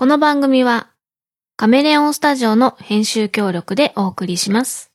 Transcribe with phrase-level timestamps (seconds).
[0.00, 0.90] この番組は
[1.56, 4.92] カメレオンスタジオの編集協力でお送りします。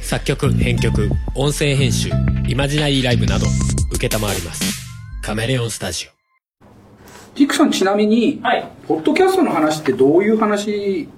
[0.00, 2.08] 作曲編曲音声編集
[2.46, 4.86] イマジナリーライブなど承ります
[5.24, 8.70] カメレオンスタジオピクさんちなみに、はい。
[8.86, 11.08] ポッドキャストの話ってどういう話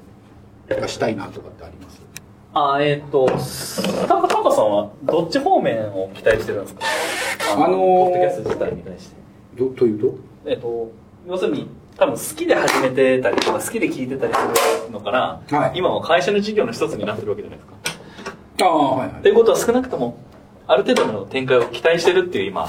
[0.67, 2.01] がしたいなとかってあります？
[2.55, 3.27] あ、えっ、と、
[4.09, 6.87] タカ、タカさんはどっち方面を期待してるんですか？
[7.53, 9.17] あのーポッドキャスト自体に対して。
[9.59, 10.19] どというと？
[10.51, 10.91] えっ、と、
[11.29, 14.41] 要するに、多分好きで始めてたりとか、好きで聞いてたりす
[14.87, 17.77] るのから、はい今は会社の事業の一つになってるわけじゃないですか。
[18.65, 20.19] ああはいはいということは少なくとも、
[20.67, 22.67] ある程度の展開を期待してるっていう今、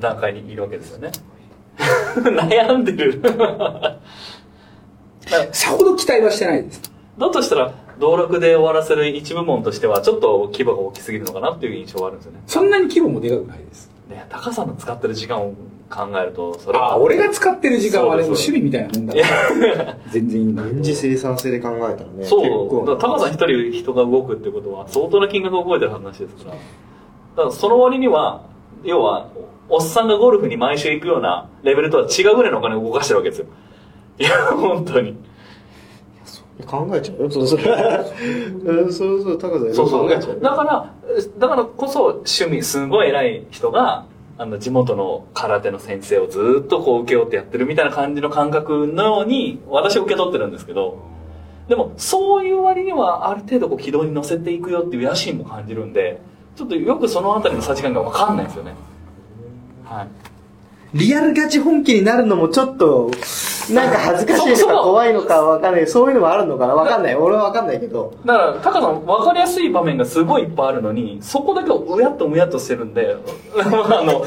[0.00, 1.10] 段階にいるわけですよね。
[2.16, 3.20] 悩んでる。
[5.52, 6.82] さほど期待はしてないです
[7.18, 12.40] だとしたら、道楽で終わらせる一部門としては、ちょっと規模が大きすぎるのかなっていう印象はあるんですよね。
[12.46, 15.54] そんなに規模もでかくないですね、高さんの使ってる時間を
[15.90, 19.28] 考えると、それああ俺が使ってる時間はねもうそうです趣味みたいなもんだいか
[19.76, 22.18] らや、全然いいんだけど軍事生産性で考えたらね。
[22.18, 22.68] 結そう。
[22.68, 26.56] 構だから高さん一人人が動くってことは、相当な金額を覚えてる話ですから。
[26.56, 28.42] だからその割には、
[28.82, 29.28] 要は、
[29.68, 33.46] おっさんがゴルフに毎週行くようなレベルとは違うぐらいのお金を動かしてるわけですよ。
[34.18, 35.16] いや、本当に。
[36.66, 37.64] 考えちゃうよ、そうそれ。
[37.64, 40.08] うんそうそう、高さそうそう。
[40.08, 40.40] 考えちゃうよ。
[40.40, 40.92] だから、
[41.38, 50.98] だからこそ趣味、すごい偉い人が、あの、地元の空手の先生をずっとこう受け負ってやってるみたいな感じの感覚のように、私は受け取ってるんですけど、
[51.68, 56.20] でも、そういう割には、ある程度こう軌道に乗せていくよっていう野心も感じるんで、
[56.56, 58.74] ちょっとよくその辺りの差し感がわかんないんですよね。
[59.84, 60.08] はい。
[60.94, 63.10] リアルガチ本気になるのもちょっと、
[63.72, 65.86] なんか恥ずかしいのか怖いのかわかんない。
[65.86, 67.14] そういうのもあるのかなわかんない。
[67.14, 68.12] 俺はわかんないけど。
[68.24, 73.16] だから、タカさん、わかりやすい場面がすごいいっぱいあるのに、そこだけをうやっとむやっとしてるんで、
[73.56, 74.22] あの、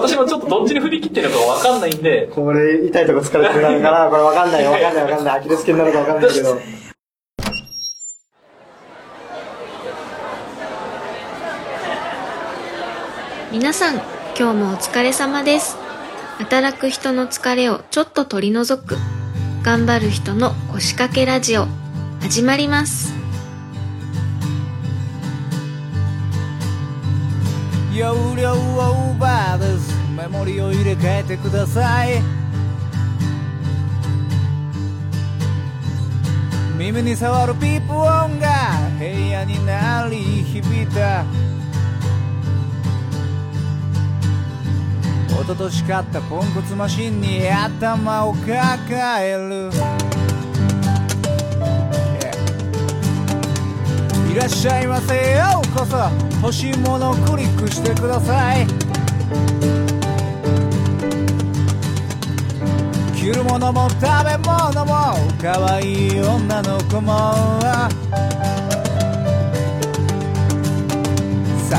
[0.00, 4.72] 私もちょっとどっちに振り切ってるのかわかんないんで、これ、痛いとこ疲れてるのかなこれわかんないよ。
[4.72, 5.38] わかんないわかんない。
[5.38, 6.56] アキレス腱なのかわかんないけど。
[13.50, 13.96] 皆さん、
[14.38, 15.91] 今日もお疲れ様です。
[16.38, 18.96] 働く人の疲れをちょっと取り除く、
[19.62, 21.66] 頑張る人の腰掛けラジオ、
[22.20, 23.12] 始まります。
[30.16, 32.22] メモリを入れ替えてください。
[36.76, 38.48] 耳に触るピープ音が
[38.98, 41.24] 部屋に鳴り響いた。
[45.32, 49.70] 一昨年買ったポンコツマシンに頭を抱える。
[49.70, 50.12] Yeah
[54.32, 55.60] いらっしゃいませよ。
[55.62, 55.94] うこそ
[56.40, 58.66] 欲しいものをクリックしてください。
[63.14, 67.60] 着るものも食べ物も可愛い女の子も。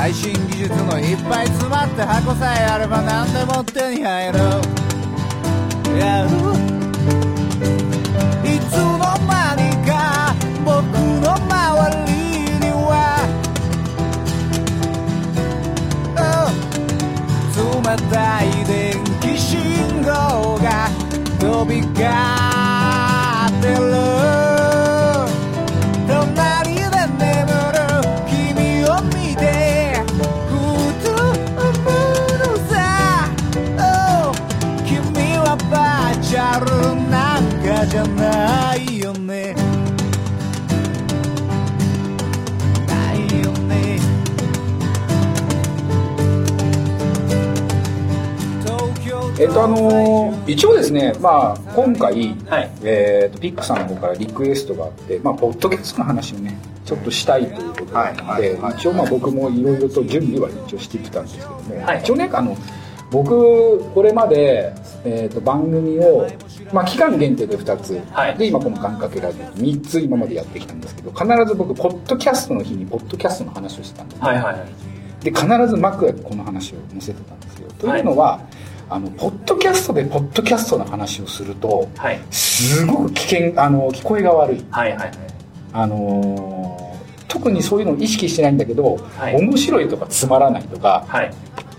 [0.04, 4.40] 最新技術のいっぱい詰まった箱さえあれば何でも手に入る。
[5.98, 6.26] や
[8.44, 10.84] いつの間にか僕
[11.24, 12.12] の周り
[12.60, 12.92] には。
[16.18, 16.52] Oh
[17.56, 20.90] 冷たい電気信号が
[21.40, 24.43] 飛び交ってる。
[38.04, 39.54] ゃないよね。
[42.88, 44.00] ないよね。
[48.64, 52.72] 東京えっとあのー一応ですねまあ今回、はい。
[52.84, 62.00] えーとピックさんの方からリクエストがあってまあポッドキャストの話をねちょっとしたいということなので、一応まあ僕もいろいろと準備は一応してきたんですけども、はい。
[62.02, 62.58] 一応ねあの
[63.14, 64.74] 僕これまで、
[65.06, 66.28] えー、と番組を、
[66.74, 75.24] まあ、期間限定で2つ、はいで今この「願掛けラジオ」3つ今までやってきたんですけど必ず僕ポッドキャストの日にポッドキャストの話をしてたんですねはいはいはい。
[75.24, 77.70] で必ず枕でこの話を載せてたんですよ。
[77.80, 78.42] というのは、
[78.90, 82.20] あのポッドキャストでポッドキャストの話をするとはい。
[82.30, 85.12] すごく危険あの聞こえが悪い、はいはいはい。
[85.72, 86.84] あのー
[87.34, 91.32] 特にそういうのを意識してないんだけど、はい面白いとかつまらないとかはい。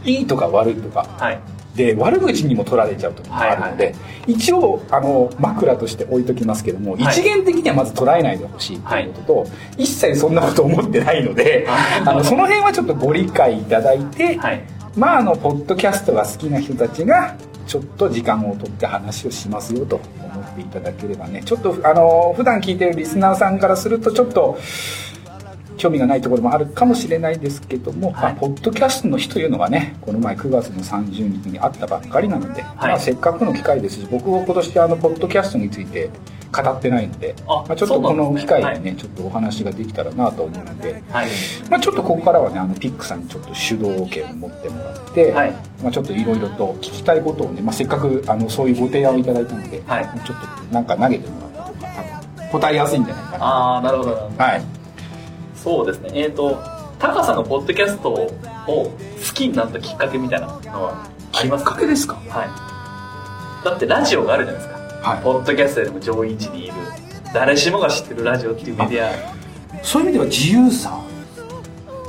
[0.05, 1.07] いいとか悪いとか。
[1.19, 1.41] はい。
[1.75, 3.97] で悪口にも取られちゃうとかもあるので、
[4.29, 7.03] 一応あの枕として置いときますけども、はい。
[7.03, 9.47] 一元的にはまず捉えないでほしいということと、
[9.77, 14.63] 一切そんなこと思ってないので、あのその辺はちょっとご理解いただいて、はい。
[14.97, 17.37] まああのポッドキャストが好きな人たちが
[17.67, 21.43] ちょっと時間を取って話をしますよと思っていただければね。
[21.45, 24.57] ちょっとあの普段聞いてるリスナーさんからするとちょっと
[25.77, 36.11] 興味がないところもあるかもしれないですけども、まあ、ポッドキャストの日というのがねこの前9月の30日にあったばっかりなので、まあ、せっかくの機会ですし僕も今年あのポッドキャストについて
[36.63, 38.97] 語ってないのであまあ、ちょっとこの機会にね、はい。
[38.97, 41.29] ちょっとお話ができたらなと思うので、はい。
[41.69, 45.53] まあ、ちょっとここからはねあのピックさんにちょっと主導権を持ってもらって、はい。
[45.83, 50.05] まあ、ちょっといろいろと聞きたいことをね、まあ、せっかくあのそういうご提案をいただいたので、はい。
[50.25, 53.45] ちょっとなんか投げてもらった方が多分答えやすいんじゃないかな。
[53.45, 54.45] ああなるほどなるほど。
[54.45, 54.84] はい
[55.65, 56.11] そうですね。
[56.15, 56.59] えっ、と
[56.99, 58.29] タカさんがポッドキャストを
[58.69, 58.91] 好
[59.35, 60.53] きになったきっかけみたいなの
[60.85, 62.15] はありますきっかけですか？
[62.29, 63.65] はい。
[63.65, 65.09] だってラジオがあるじゃないですか。
[65.11, 65.23] はい。
[65.23, 66.75] ポッドキャストよりも上位位置にいる。
[67.33, 69.11] 誰しもが知ってるラジオっていうメディア。
[69.83, 71.01] そういう意味では自由さ。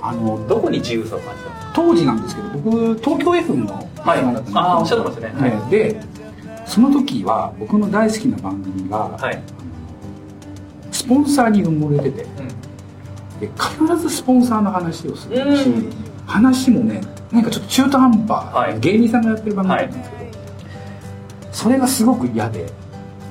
[0.01, 3.65] あのどこに自由さを感じたんですか当時なんですけど僕東京 F の
[4.03, 4.19] はい。
[4.19, 5.33] リスナーだったんですよああおっしゃってましたね。
[5.41, 5.51] はい。
[5.51, 6.01] ねで
[6.67, 9.41] その時は僕の大好きな番組が、はい、
[10.91, 12.23] スポンサーに埋もれてて。
[12.23, 12.34] うん
[13.47, 15.57] で必ずスポンサーの話をする。
[15.57, 15.91] し、うん。
[16.25, 17.01] 話もね
[17.31, 18.79] なんかちょっと中途半端、はい。
[18.79, 20.23] 芸人さんがやってる番組だったんですけど、
[21.51, 22.65] それがすごく嫌で。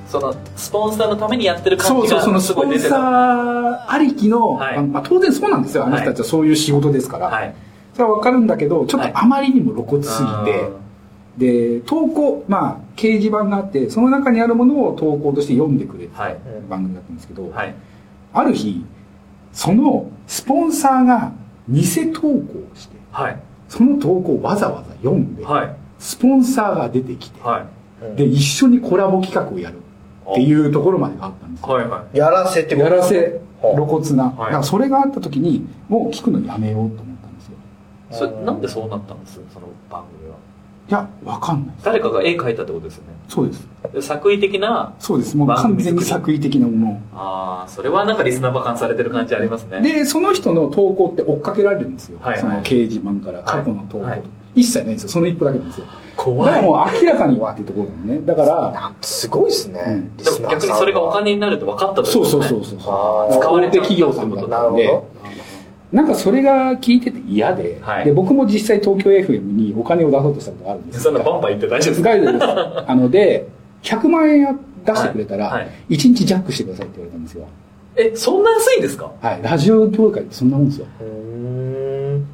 [0.09, 4.83] そのスポンサーのためにやってる感そうじがそうそのスポンサーありきの、はい。
[4.83, 5.87] まあ、当然そうなんですよ。
[5.87, 7.55] あの人たちはそういう仕事ですから、はい。
[7.95, 10.29] それは分かるんだけどちょっはいとあまりにも露骨すぎ
[11.39, 16.37] て、で投稿まあ掲示板があってその中にあるものを投稿として読んでくれるはい。
[16.69, 17.75] 番組だったんですけど、はい。
[18.33, 18.85] ある日
[19.55, 21.33] そのスポンサーが
[21.69, 22.43] 偽投稿を
[22.75, 23.41] してはい。
[23.69, 25.77] その投稿をわざわざ読んで、はい。
[25.99, 27.67] スポンサーが出てきて、は
[28.13, 28.17] い。
[28.17, 29.77] で一緒にコラボ企画をやる
[30.31, 31.69] っていうところまでがあったんですよ。
[31.69, 32.19] はいはい。
[32.19, 32.89] やらせってこと？
[32.89, 34.37] やらせ露骨な、はい。
[34.39, 37.57] だからそれがあった時にもう聞くのやめようと思ったんですよ。
[38.11, 39.41] それなんでそうなったんです？
[39.53, 40.37] その番組は
[40.87, 41.77] いやわかんない。
[41.83, 43.15] 誰かが絵描いたってことですよね。
[43.29, 43.67] そうです。
[43.93, 45.37] で作為的なそうです。
[45.37, 47.01] もう完全に作為的なもの。
[47.15, 49.81] ああそれはなんかリスナーバカンされてる感じありますね。
[49.81, 52.41] でその人の投稿って追っかけられるんですよ、はいはい。
[52.41, 54.23] その掲示板から過去の投稿、はい。
[54.57, 55.09] 一切ないんですよ。
[55.09, 55.87] その一歩だけなんですよ。
[55.87, 56.53] だ怖い。
[56.53, 58.21] からもう明らかにっていうところなのね。
[58.27, 60.17] だからすごいですね、うん。
[60.51, 62.61] 逆にそれがお金になるって分かったってそうことですね。
[62.61, 64.85] そうそうそうあー使われちゃった大手企業さんだったんで。
[64.85, 65.09] なるほ
[65.95, 68.05] なんかそれが聞いてて嫌で,、はい。
[68.05, 72.11] で僕も実際東京 FM にお金を出そうとしたことがあるんですそんなバンバン言って大丈夫ですか？
[72.11, 72.45] 大丈夫です。
[72.91, 73.47] あので
[73.83, 75.63] 100万円出してくれたら、はい。
[75.63, 75.71] はい。
[75.91, 77.47] 1日ジャックしてくださいって言われたんですよ。
[77.97, 79.13] えそんな安いんですか？
[79.21, 79.41] はい。
[79.43, 80.87] ラジオ業界ってそんなもんですよ。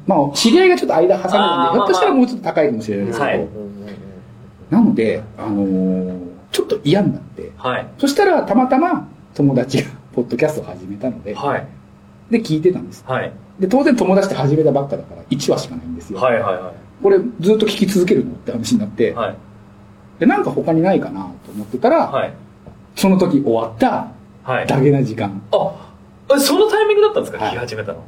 [0.07, 3.47] まあ知り合いがちょっと間挟んでるんでひょっとしたらもうちょっと高いかもしれないですけど、はい。
[4.69, 7.87] なので、あのーちょっと嫌になってはい。
[7.97, 11.67] そしたらたまたま友達がポッドキャストを始めたので、はい
[12.31, 13.03] で聞いてたんです。
[13.05, 13.31] はい。
[13.59, 16.73] で当然友達って始めたばっかだから1話しかないんですよ、はいはいは
[17.03, 19.35] これずっと聞き続けるのって話になって、いはい。
[20.19, 22.33] でなんか他にないかなと思ってたら、はい。
[22.95, 24.11] その時終わった
[24.43, 24.67] はい。
[24.67, 25.41] ダゲな時間。
[25.51, 25.93] あ
[26.35, 27.43] えそのタイミングだったんですか？
[27.43, 27.53] はい。
[27.53, 28.03] 聞き始めたの。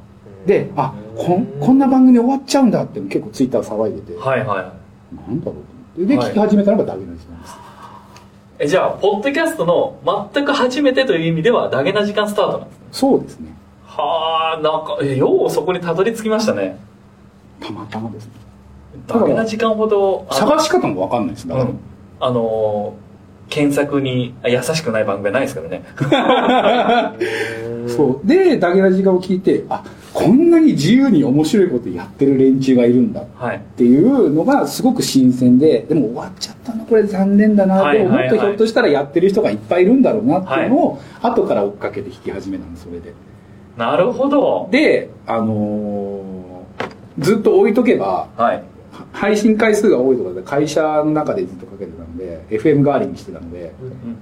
[0.45, 5.27] であこんこんな番組終わっちゃうんだって結構ツイッター騒いでて、はいはいはい。
[5.29, 5.63] なんだろうと思っ
[5.97, 6.05] て。
[6.05, 6.31] で、はい。
[6.31, 7.55] 聞き始めたのがダゲな時間です。
[8.59, 9.99] えじゃあポッドキャストの
[10.33, 12.83] 全く初めてという意味ではダゲな時間スタートなんですね。
[12.91, 13.55] そうですね
[13.95, 16.77] はあなんかえようそこにたどり着きましたね。
[17.59, 18.31] たまたまですね。
[19.07, 21.79] ダゲな時間ほど探し方も分かんないですだから、うん。
[22.19, 23.03] あのー
[23.49, 25.83] 検索にあ優しくない番組はないですからね。
[27.87, 28.27] そう。
[28.27, 29.83] でダゲな時間を聞いてあ
[30.13, 33.21] こんなに自由に面白いことやってる連中がいるんだ。
[33.21, 33.61] っはい。
[33.75, 38.27] ていうのがすごく新鮮ででも終わっちゃったなこれ残念だなはいでももはい。
[38.29, 43.13] はいっとひょっとしたらやってる人がいっぱいいるんだろうなっていうのを後から追っかけて弾き始めたんですそれで
[43.77, 44.67] なるほど。
[44.71, 46.23] であのー
[47.19, 48.63] ずっと置いとけばはい。
[49.11, 53.73] 配信回数が多いとかで会社の中でずっとかけてたので FM 代わりにしてたので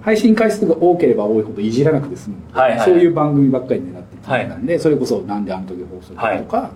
[0.02, 2.80] 配信回数が多ければ多いほどいじらなくて済むので、はいはい。
[2.86, 6.72] そういう番組ばっかり狙ってたんで、それこそなんであの時放送したとか、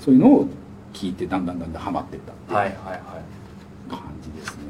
[0.00, 0.48] そういうのを
[0.92, 3.00] 聞いてだんだんだんだんハマっていったっていうはいはいはい
[3.90, 4.62] 感じですね、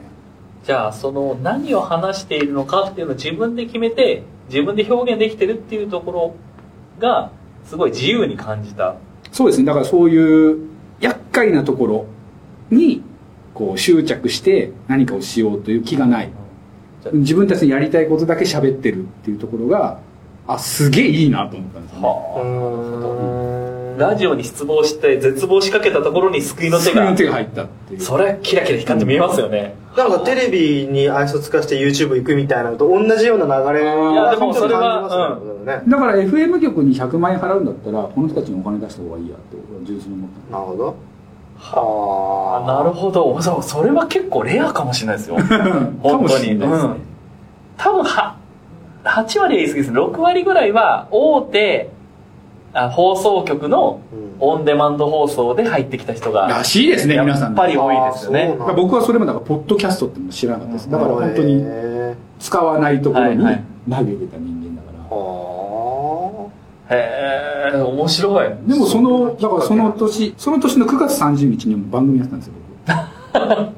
[0.64, 6.34] じゃあその何を話しているのかっていうのを自分で決めて自分で表現できてるっていうところ
[7.00, 7.32] が
[7.64, 8.94] すごい自由に感じた。
[9.32, 9.64] そうですね。
[9.64, 10.58] だからそういう
[11.00, 12.06] 厄介なところ
[12.70, 13.02] に
[13.54, 16.30] こう執着して何かをしようという気がない。
[17.12, 20.00] 自分たちのやりたいことだけ喋ってるっていうところが
[20.46, 23.59] あすげえいいなと思ったんですよね
[24.00, 28.00] ラジオに失望して絶望しかけたところに救いの手そういうが手が入ったっていう。
[28.00, 29.74] それキラキラ光って見えますよね。
[29.96, 35.82] なんかテレビに愛想つかして YouTube 行くみたいなのと同じような流れいやでもそれは感じますよね。
[35.86, 40.96] だから FM 局に100万円払うんだったらこの人たちにお金出した方がいいやって俺は純粋に思ったなるほど。
[41.58, 42.66] はあ。
[42.66, 43.42] なるほど。
[43.42, 45.36] そうそれは結構レアかもしれないですよ。
[46.00, 46.96] 本当に、ねうん、
[47.76, 48.36] 多分は
[49.04, 49.90] 8割は言い過ぎです。
[49.90, 51.90] ね6割ぐらいは大手
[52.72, 54.30] あ放送局のうん。
[54.42, 58.56] オンデマンド放送で入ってきた人がらしいですね皆さんやっぱり多いですよね。
[58.74, 60.90] 僕はそれもだからポッドキャストっても知らなかったです。
[60.90, 64.92] だから本当にへ使わないところに投げてた人間だか
[66.90, 68.48] ら、へえ面白い。
[68.66, 69.48] でもそのだ。
[69.48, 72.54] からその年その年の9月30日にも番組やってたんですよ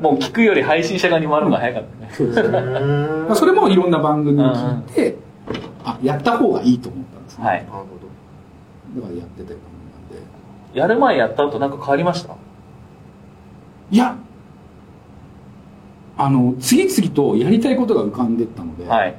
[0.00, 1.82] もう聞くより配信者側に回るのが早かっ
[2.18, 2.28] たね。
[3.26, 5.16] 僕 それもいろんな番組を聞いて、
[5.84, 7.03] あやった方がいいと思ったん
[7.34, 7.58] ですね、はい。
[7.58, 9.00] なるほど。
[9.00, 10.78] だからやってたようなもんなんで。
[10.78, 12.34] やる前やった後なんか変わりました？
[13.90, 14.16] いや
[16.16, 19.14] あの次々とやりたいことが浮かんでったので、はい。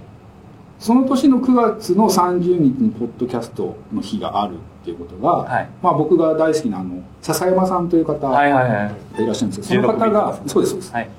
[0.80, 5.70] その年の9月の30日にポッドキャストの日があるっていうことが、はい。
[5.82, 9.24] まあ、僕が大好きなあの笹山さんという方はいがはいはい。
[9.24, 11.10] いらっしゃるんですけど、その方がそうですそうです、はい。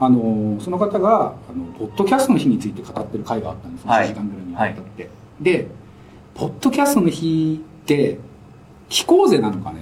[0.00, 4.06] あのその方があのポッドキャストの日について語ってる回があったんですよ、はい。
[4.06, 5.10] 1時間ぐらいにわたって、
[5.40, 5.68] で
[6.40, 8.18] ポッドキャストの日って
[8.88, 9.80] 聞こうぜなのかね。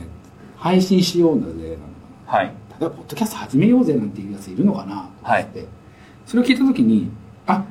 [0.56, 1.82] 配信しようぜなのか
[2.26, 2.46] なはい。
[2.46, 5.08] 例えばポッドキャスト始めようぜなんていうやついるのかな。
[5.22, 5.44] はい。
[5.44, 5.66] って、
[6.26, 7.12] それを聞いた時に
[7.46, 7.64] あ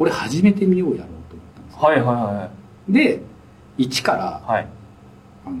[0.00, 1.80] 俺始めてみようやろうと思ったんですよ。
[1.80, 2.50] はいはいは
[2.88, 3.22] で
[3.76, 4.68] 一からいはい。
[5.46, 5.56] あの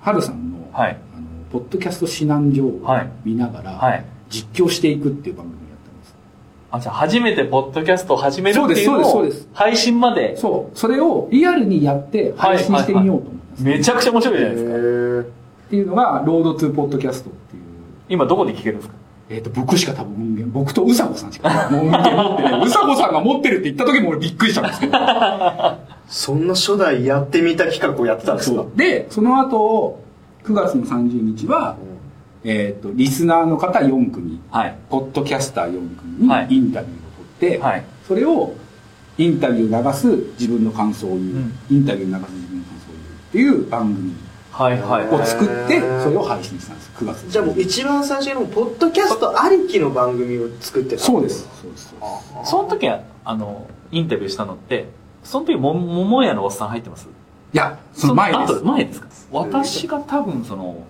[0.00, 0.98] ハルさんの,、はい。
[1.14, 3.10] あのポッドキャスト指南所をはい。
[3.24, 4.04] 見ながら、はい。
[4.28, 5.67] 実況していくっていう番組
[6.70, 17.62] あじゃあ初めてポッドキャストを始めるっていうのを配信までそうそれをリアルにやって配信してみようと思ったんです、めちゃくちゃ面白いじゃないですかっていうのがロードトゥーポッドキャストっていう
[18.08, 18.94] 今どこで聞けるんですか
[19.30, 22.66] えっ、と、僕しか多分音源、僕とうさこさんしか音源持ってない。
[22.66, 24.98] うさこさんが持ってるって言った時も俺びっくりしたんですけど。
[26.08, 30.02] そんな初代やってみた企画をやってたんですかで、その後、
[30.44, 31.76] 9月の30日は、
[32.44, 34.76] えっ、と、リスナーの方4組、はい。
[34.88, 36.48] ポッドキャスター4組にはい。
[36.50, 36.96] インタビューを
[37.40, 37.84] 取って、はい。
[38.06, 38.54] それを
[39.18, 40.06] インタビュー流す
[40.38, 41.52] 自分の感想を言う、ん。
[41.70, 42.94] インタビュー流す自分の感想を
[43.32, 44.14] 言うっていう番組
[44.52, 47.28] はいはいを作ってそれを配信したんです、9月。
[47.28, 51.48] じゃあもう一番最初にポッドキャストありきの番組を作ってたそうです。
[51.62, 51.88] そうです。
[51.90, 52.50] そうです。
[52.50, 54.88] その時はあのインタビューしたのって
[55.22, 57.06] その時も桃屋のおっさん入ってます？
[57.52, 58.54] いや、その前です。
[58.54, 58.64] あと。
[58.64, 59.08] 前ですか？
[59.32, 60.82] 私が多分その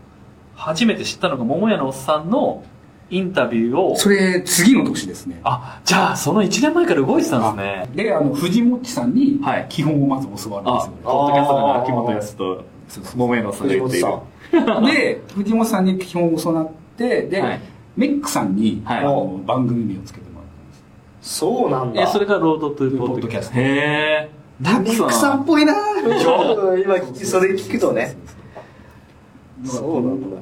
[0.59, 2.65] 初めて知ったのが桃屋のおっさんの
[3.11, 3.97] インタビューを。
[3.97, 5.41] それ、次の年ですね。
[5.45, 8.05] あじゃあその1年前から動いてたんですね。
[8.05, 10.93] で、あの、藤本さんにはい、基本をまず教わるんですよ。
[11.05, 13.17] ポッドキャストの秋元康とそうそう。
[13.17, 14.07] 桃屋のおっさんが藤言っている。
[14.07, 14.85] 本さん。
[14.85, 17.61] で、藤本さんに基本を教わって、で、はい。
[17.97, 18.99] メックさんに、はい。
[18.99, 21.37] あの番組名をつけてもらったんです。
[21.37, 22.03] そうなんだ。
[22.03, 23.61] えそれがロードトゥーポッドキャスト。
[23.61, 25.75] へえミックさんっぽいな。
[26.03, 28.17] 今それ聞くとね。
[28.27, 28.38] そう
[29.63, 30.37] なんだ。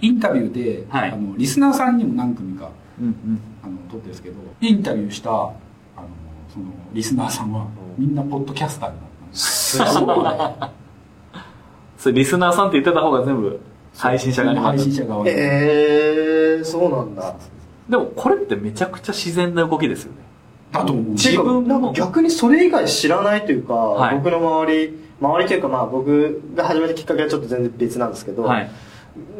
[0.00, 1.10] インタビューで、はい。
[1.10, 3.40] あのリスナーさんにも何組かうんうん。
[3.62, 5.52] あの撮ってるんですけどインタビューしたあの
[6.52, 7.66] そのリスナーさんは
[7.98, 10.76] みんなポッドキャスターになったんですすごいね。
[11.98, 13.60] それリスナーさんって言ってた方が全部
[13.96, 14.60] 配信者側に。
[14.60, 17.34] 回配る信者側に、えー、そうなんだ。
[17.88, 20.18] でもこれってめちゃくちゃ自然な動きですよね。
[20.72, 21.04] だと思う。
[21.12, 21.62] 自分も。
[21.62, 24.16] なんか逆にそれ以外知らないというか、はい。
[24.16, 28.70] 僕の周り周りというかまあ僕が始めたきっかけはちょっと全然別なんですけど、はい。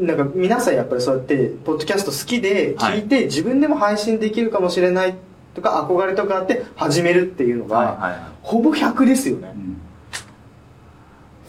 [0.01, 5.15] なんか皆さんやっぱりそうやってポッドキャスト好きで聞いて、自分でも配信できるかもしれない
[5.55, 9.55] とか憧れとかあって始めるっていうのが、ほぼ100ですよね。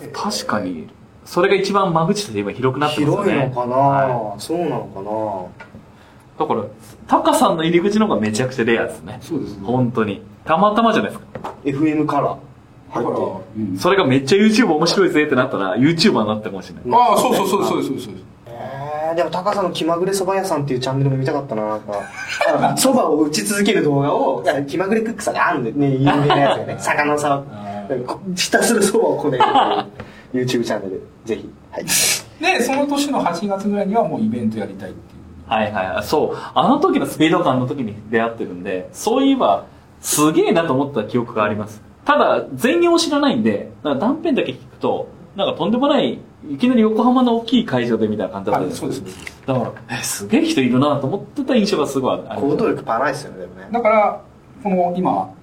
[0.04, 0.12] う、ん。
[0.12, 0.90] 確かに
[1.26, 3.32] それが一番間口として今広くなってますよね。
[3.32, 5.52] 広いのかな、はそうなの
[6.40, 6.64] だから
[7.08, 9.20] タカさんの入り口の方がめちゃくちゃレアですね。
[9.22, 9.66] そうですね。
[9.66, 10.22] 本当に。
[10.46, 11.40] たまたまじゃないですか。
[11.40, 12.47] かな FM カラー
[12.94, 13.78] だから、うん。
[13.78, 17.00] それがめっちゃ YouTube 面白いぜってなったら YouTuber になったかもしれない。
[17.00, 18.14] ああそうそうそうそうそうそう。
[18.48, 22.02] えーでも高さんの気まぐれそば屋さんっていうチャンネルも見たかったななんか。
[22.78, 26.76] そばを打ち続ける動画を気まぐれクックさんがあるんでね有名なやつがね。
[26.80, 27.42] 魚のさ
[28.06, 29.86] こひたすらそばをこねるっ
[30.32, 31.08] ていう YouTube チャンネル。
[31.26, 31.50] ぜひ。
[31.72, 31.86] はい。
[31.86, 35.52] でその年の8月ぐらいにはもうイベントやりたいっていう。
[35.52, 36.04] はいはいはい。
[36.04, 36.38] そう。
[36.54, 39.64] あの時のスピード感の時に出会ってるんでそういえば
[40.02, 46.18] すげえなと思った記憶がありますただ全容を知らないんでなんか断片だけ聞くとなんかとんでもない
[46.50, 48.78] いきなり横浜の大きい会場でみたいな感じだったんです。
[48.78, 49.60] あそうですだか
[49.90, 53.68] らえすげえ人いるなと思ってた印象がすごいありま行す動力パないですよねでもね。
[53.70, 54.22] だから
[54.64, 55.34] この今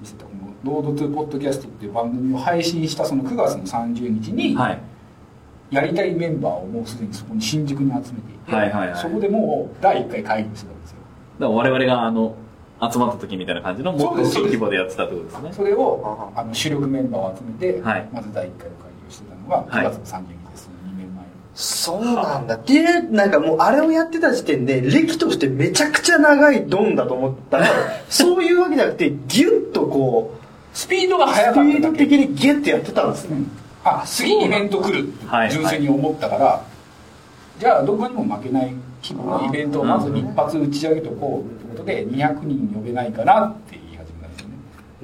[0.00, 4.78] 見せたこの「ロードトゥポッドキャスト」っていう番組を配信したその9月の30日にはい。
[5.72, 8.96] やりたいメンバーをもうすでにそこに新宿に集めていて、はいはいはい。
[9.00, 10.96] そこでもう第1回会議をしてたんですよ。
[11.40, 12.34] だから我々があの
[12.90, 15.52] 集まった時みたいな感じのもっと大きい規模でやってたってことですね。
[15.52, 18.08] それをあの主力メンバーを集めて、はい。
[18.12, 19.86] まず第1回の会議をしてたのがはい。
[19.86, 21.24] 9月の30日です、2年前
[21.54, 22.56] そうなんだ。
[22.56, 27.68] っていう、なんかもうあれをやってた時点で、歴としてめちゃくちゃ長いドンだと思ったら、
[28.10, 30.34] そういうわけじゃなくて、ギュッとこ
[30.74, 31.72] スピードがう、ス速かっただけ。
[31.72, 33.42] ピード的にギュッてやってたんですね。
[33.84, 35.50] あ次イベント来るってはい。
[35.50, 36.62] 純粋に思ったから、
[37.58, 38.74] じゃあどこにも負けない
[39.10, 44.42] のイベントをまず一発打ち上げとこうということで200人呼べないかなって言い始めたんです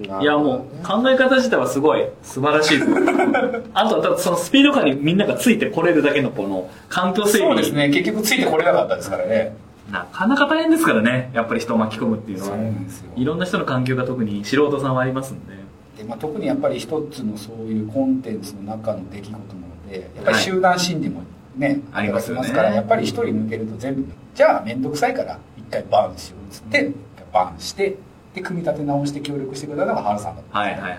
[0.09, 0.23] よね。
[0.23, 2.91] いやもう考え方自体はすごい素晴らしいです。
[3.75, 7.49] あとはただそのスピード感にみんながついてこれるだけのこの環境整備。
[7.49, 7.89] そうですね。
[7.89, 9.57] 結局ついてこれなかったですからね。
[9.91, 11.31] なかなか大変ですからね。
[11.35, 13.11] やっぱり人を巻き込むっていうのそうんですよ。
[13.17, 15.55] いろんな人の環境が特に素人さんはありますんで
[15.99, 21.23] で、まあ、特にやっぱり一つのそういうコンテンツの中の出来事なのでやっぱり集団心理も
[21.57, 27.97] ね、ありますからやっぱり一人抜けると全部じゃあ面倒くさいから一回バンしようっつって、一回バンして
[28.35, 30.61] で組み立て直して協力してくれたのが原さんだった。
[30.61, 30.99] んですねはいはいはい。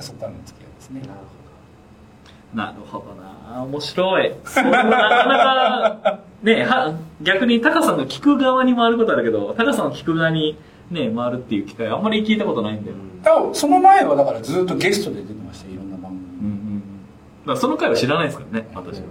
[0.00, 1.02] そこからの付き合いですね。
[2.54, 3.14] なるほど
[3.54, 3.62] な。
[3.64, 4.32] 面白い。
[4.44, 5.38] それはなかな
[6.02, 10.56] かね は逆にタカさんが聞く側に回ることあるけどタカさんが聞く側に
[10.90, 12.94] ね回るっていう機会あんまり聞いたことないんで、う
[13.50, 13.54] ん。
[13.54, 16.22] その前はだからずっとゲストで出てましたいろんな番組。
[16.40, 16.82] うん
[17.44, 19.04] うん、だその回は知らないですからね私は、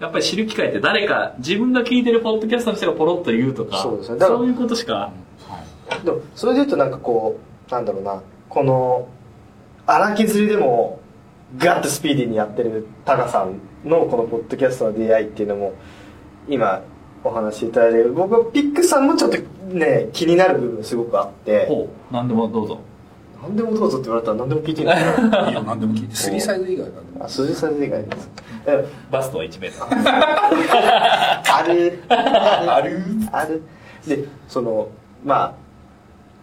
[0.00, 4.18] やっぱり知る機会って誰か自分が聞いてるポッドキャストの人がポロッと言うとかそうですね。
[4.18, 5.12] だからそういうことしか。
[6.04, 8.22] でもそれで言うとなんかこうなんだろうな。
[8.48, 9.08] この
[9.86, 11.00] 荒削りでも
[11.56, 15.74] ガッとスピーディーにやってるタカさんのこのポッドキャストの出会いっていうのも
[16.48, 16.82] 今
[17.22, 21.66] お話しいただいてる僕はピックさんもちょっとね気になる部分すごくあって。
[21.66, 22.12] ほう。
[22.12, 22.80] 何でもどうぞ
[23.44, 26.16] 何でもどうぞって言われたら何でも聞いていいんですかいいよ何でも聞いて。
[26.16, 28.30] スリーサイズ以外なんでもあ数字されて以外です。
[28.66, 30.00] えバストは1メートル
[31.52, 32.02] ある。
[32.08, 32.98] ある。
[33.32, 33.62] ある。
[34.06, 34.88] でその
[35.24, 35.54] まあ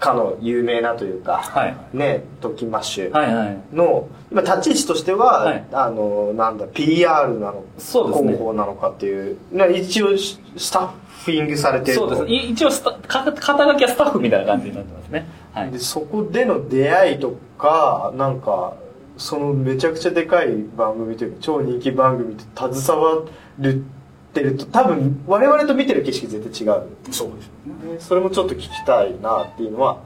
[0.03, 1.75] かの有名なというか、はい。
[1.93, 3.58] ねトキマッシュはいはい。
[3.74, 5.63] の今立ち位置としては、はい。
[5.72, 8.27] あのなんだ PR なのそうですね。
[8.34, 10.88] 広報なのかっていうな一応しスタッ
[11.24, 12.24] フィングされてるそうです。
[12.24, 15.72] ねい一応スタか肩書きはスタッフみたいな感じになってますねはい。
[15.72, 18.75] でそこでの出会いとかなんか
[19.17, 23.23] そのめちゃくちゃでかい番組というか超人気番組と携わ
[23.60, 26.84] るってると多分我々と見てる景色全然違う。
[27.12, 27.52] そうですよ
[27.86, 27.93] ね。
[27.93, 29.99] ねそれもちょっと聞きたいなっていうのは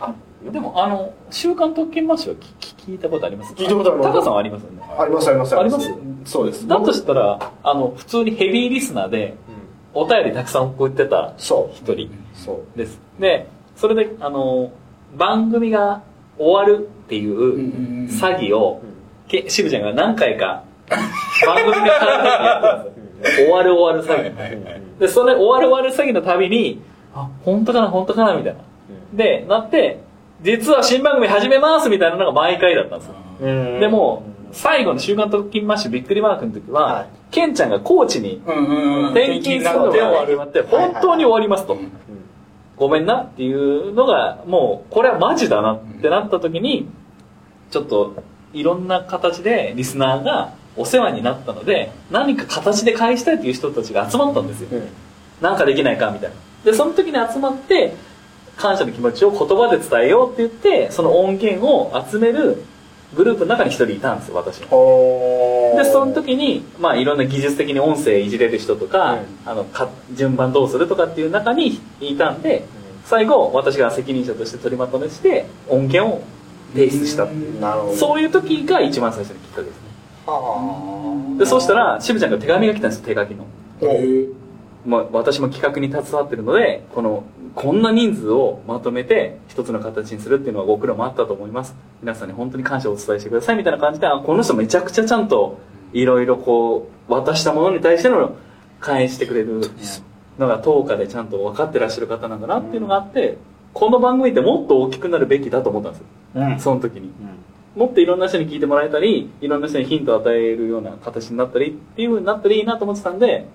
[0.00, 0.14] あ
[0.52, 3.54] でもあの「週刊特勤マッシュ」は聞聞いたことあります？
[3.54, 4.12] 聞いたことあります。
[4.12, 4.82] タカさんはありますよね。
[4.98, 5.90] ありますありますあります。
[6.24, 6.66] そうです。
[6.66, 9.36] だとしたらあの普通にヘビーリスナーで
[9.94, 11.76] お便りたくさん送ってたそう。
[11.76, 12.78] 一人そう。
[12.78, 13.00] です。
[13.18, 14.72] でそれであの
[15.16, 16.02] 番組が
[16.36, 18.82] 終わるっていう詐欺を、
[19.28, 20.64] けしぶちゃんが何回か
[21.46, 22.06] 番組がやって
[22.60, 22.84] たん
[23.22, 23.46] ですよ。
[23.46, 26.82] 終わる終わる詐欺、でそれ終わる終わる詐欺のたびに
[27.14, 28.60] あ本当かな本当かなみたいな、
[29.14, 30.00] でなって
[30.42, 33.80] 実は新番組始めますみたいなのが毎回だったんですよ、うん。
[33.80, 37.06] でも最後の「週刊特勤マッシュびっくりマーク」の時は、はい。
[37.30, 39.10] ケンちゃんがコーチにうんうんうん。
[39.10, 41.76] 転勤するのが決まって本当に終わりますと、
[42.78, 46.88] ごめんなっていうのがもうこれはマジだなってなった時に
[47.70, 54.68] ちょっといろんな形でリスナーがお世話になったので何か形で返したいという人たちが集まったんですよ、
[55.40, 56.36] なんかできないかみたいな。
[56.64, 57.94] でその時に集まって
[58.56, 62.64] 感謝の気持ちを言葉で伝えようって言ってその音源を集める
[63.14, 64.60] グループの中に一人いたんですよ私。
[64.62, 72.64] はでその時に、まあ、いろんな技術的に音声いじれる人とか,、あのか順番どうするとかっていう中にいたんで
[73.04, 76.22] 最後私が責任者として取りまとめして音源を
[76.74, 77.24] 提出した。
[77.24, 77.96] なるほど。
[77.96, 79.88] そういう時が一番最初のきっかけですね。
[80.26, 83.46] はでそうしたら渋ちゃんが手紙が来たんですよ手書きの
[84.88, 87.24] まあ、私も企画に携わってるのでこの
[87.54, 91.76] こんな人数をまとめて一つの形にするっていうのはご苦労もあったと思います。
[92.00, 95.58] 皆さんに本当に感謝をお伝えしてくださいみたいな感じであこの人めちゃくちゃちゃんと
[95.92, 98.34] いろいろこう渡したものに対しての
[98.80, 99.60] 返してくれる
[100.38, 103.36] のが10日でちゃんと分かってらっしゃる方なんだなっていうのがあって
[103.74, 106.02] この番組ってもっと大きくなるべきだと思ったんです。
[106.34, 107.10] よ、その時に、
[107.76, 113.46] もっといろんな人に聞いてもらえたりいろんな人にヒントを与えるような形になったりっていう風になったらいいなと思ってたんで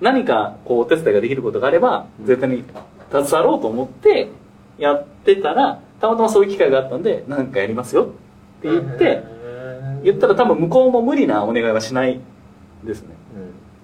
[0.00, 2.64] 何かこうお手伝いができることがあれば絶対に
[3.10, 4.28] 携わろうと思って
[4.78, 8.06] やってたらたまたまそういう機会があったんで何かやりますよっ
[8.62, 9.22] て言って
[10.02, 12.20] 言ったら多分向こうも無理なお願いはしない
[12.84, 13.08] ですね。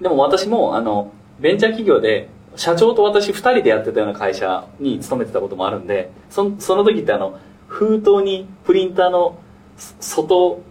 [0.01, 9.39] でも私もあのベンチャー企業で社長と私2人でやってたような会社に勤めてたこともあるんでそその時ってあの封筒にプリンターの
[9.77, 10.63] そ外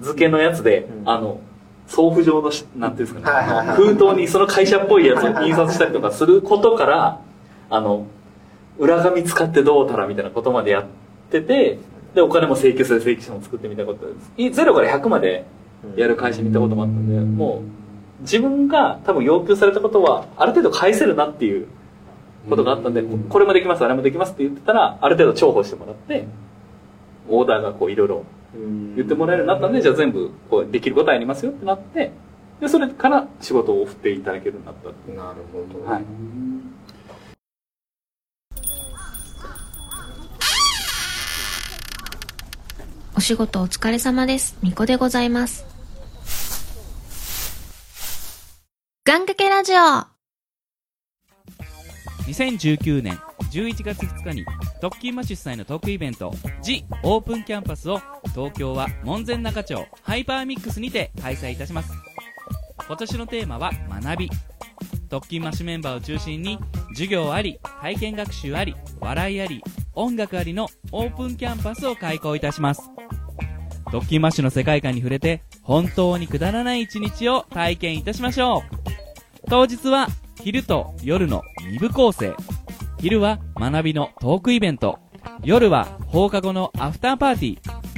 [0.00, 1.40] 付けのやつで、あの
[1.90, 3.66] 送付状のしなんていうんですかはいはいはい。
[3.66, 7.20] ね封筒にその会社っぽいやつを印刷したりとかすることから
[7.68, 8.06] あの
[8.78, 10.84] 裏紙使ってどうたらみたいなことまでやっ
[11.30, 11.78] てて
[12.14, 14.32] でお金も請求する請求書も作ってみたことです。
[14.36, 15.46] いゼロから100まで
[15.96, 17.62] やる会社に行ったこともあったんでも
[18.18, 21.66] う自分が多分要求されたことはある程度返せるなっていう
[22.48, 23.24] ことがあったんで、うん。
[23.24, 26.28] これもできますあれもできますって言ってたらある程度重宝してもらって
[27.28, 28.24] オーダーがこういろいろ
[28.54, 32.10] 言ってもらえるようになったんでじゃあ全部こうできることはやりますよってなって
[32.60, 35.84] でそれから仕事を振っていただけるようになったってなるほど。
[35.90, 36.04] はい
[43.16, 44.56] お仕事お疲れ様です。
[44.62, 45.66] みこでございます。
[49.10, 50.06] 願掛けラジオ
[52.30, 53.18] 2019年
[53.50, 54.46] 11月2日に
[54.80, 56.32] 特勤マッシュ主催のトークイベント
[56.62, 58.00] 「ジ・オープンキャンパス」を
[58.34, 61.92] 東京は門前仲町ハイパーミックスにて開催いたします。
[62.86, 64.30] 今年のテーマは学び。
[65.08, 66.58] 特勤マッシュメンバーを中心に
[66.90, 69.62] 授業あり体験学習あり笑いあり
[69.94, 72.82] 音楽ありのオープンキャンパスを開講いたします。
[73.90, 78.62] 特勤マッシュの世界観に触れて本当にくだらない一日を体験いたしましょう。
[79.48, 80.06] 当日は
[80.42, 82.34] 昼と夜の2部構成。
[83.00, 84.98] 昼は学びのトークイベント。
[85.42, 87.89] 夜は放課後のアフターパーティー。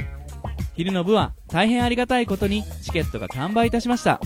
[0.75, 4.19] 昼の部は大変ありがたいことにチケットが完売いたしました。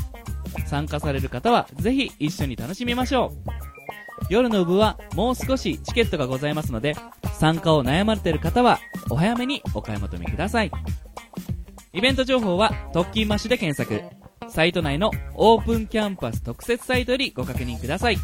[0.66, 3.50] 参加される方はぜひ一緒に楽しみましょう。
[4.30, 6.96] 夜の部はもう少しチケットがございますので
[7.34, 8.80] 参加を悩まれている方は
[9.10, 10.72] お早めにお買い求めください。
[11.94, 14.04] イベント情報は特勤マッシュで検索。
[14.50, 18.18] サイト内のオープンキャンパス特設サイトよりご確認ください。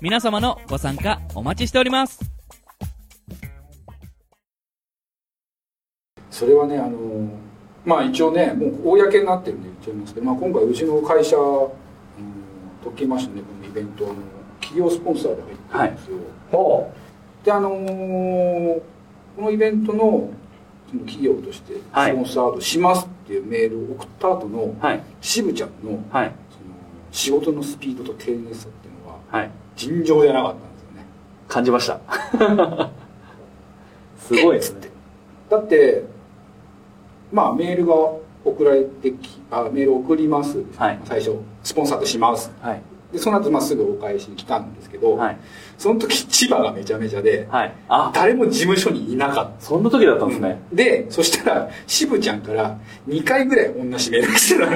[0.00, 2.39] 皆様のご参加お待ちしております。
[6.30, 6.98] それはねあの
[7.84, 11.70] まあ一応ねもう公になってるんで言っちゃいますけど、まあ、今回うちの会社、うん、
[12.82, 14.14] 特訓マッシュのねこのイベントあの
[14.60, 16.16] 企業スポンサーで入ってるんですよ、
[16.50, 16.92] ほ
[17.44, 18.80] であのー
[19.36, 20.30] このイベントの
[20.90, 22.14] その企業としてスはい。
[22.14, 25.02] ポンサードしますっていうメールを送った後の、はい。
[25.20, 26.32] 渋ちゃんのはい。
[26.50, 26.74] その
[27.12, 29.50] 仕事のスピードと丁寧さっていうのははい。
[29.76, 31.06] 尋常じゃなかったんですよね。
[31.48, 32.00] 感じました。
[34.18, 34.90] すごいですね。
[35.48, 36.04] だって
[37.32, 37.94] まあメールが
[38.44, 41.00] 送られてきあメール送ります、はい。
[41.04, 42.50] 最初スポンサードします。
[42.60, 42.82] はい。
[43.12, 45.36] でその後まあすぐお返しに来たんですけど、はい。
[45.76, 47.74] その時千葉がめちゃめちゃで、はい。
[47.88, 48.12] あ。
[48.14, 49.60] 誰も事務所にいなかった。
[49.60, 54.70] そんな時だったんですね、でそしたら渋ちゃんから2回ぐらい同じメールが来てた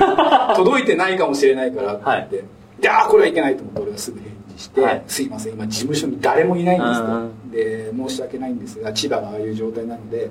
[0.49, 2.45] の 届いてないかもしれないからって言って、
[2.81, 5.03] でああこれはいけないと思って俺がすぐ返事して、はい。
[5.07, 7.51] すいません今事務所に誰もいないんですと、うん。
[7.53, 10.31] で申し訳ないんですが千葉がああいう状態なので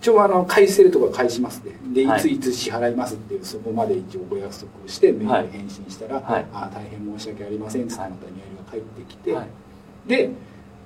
[0.00, 1.72] 一応あの返せるとこは返しますね。
[1.92, 2.20] でいはい。
[2.20, 6.46] ついつ支払いますっていうそこまで一応ご約束をしてメールで返信したら、はい。
[6.52, 9.46] ああ大変申し訳ありませんっつってまたメールが返ってきて、はい。
[10.06, 10.30] で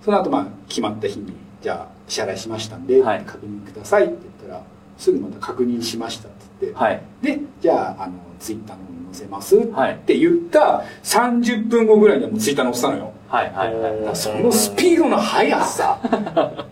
[0.02, 3.20] その後まあ決まった日にじゃあ支払いしましたんで、はい。
[3.26, 4.64] 確認くださいって言ったら
[4.96, 7.02] すぐまた確認しましたって言って、はい。
[7.22, 9.98] でじゃああのツイッターの方に載せますっはい。
[10.06, 13.12] て言った30分後ぐらいにはもうツイッター載せたのよ。
[13.28, 14.16] はいはいはい。
[14.16, 15.98] そのスピードの速さ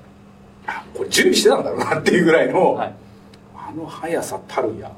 [0.67, 2.95] あこれ準備してたんだろうなっていうぐらいの、はい。
[3.55, 4.91] あの速さたるや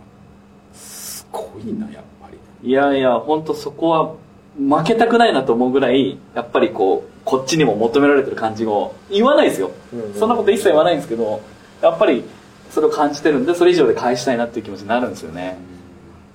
[0.72, 2.68] すごいなやっぱり。
[2.68, 4.14] いやいや本当そこは
[4.57, 9.70] 負けたくないなと思うぐらいやっぱりこうこっちにも求められてる感じを言わないですよ、
[10.18, 11.40] そんなこと一切言わないんですけど
[11.81, 12.25] やっぱり
[12.70, 15.57] それを感じてるんでそれ以上で返したいなっていう気持ちになるんですよね。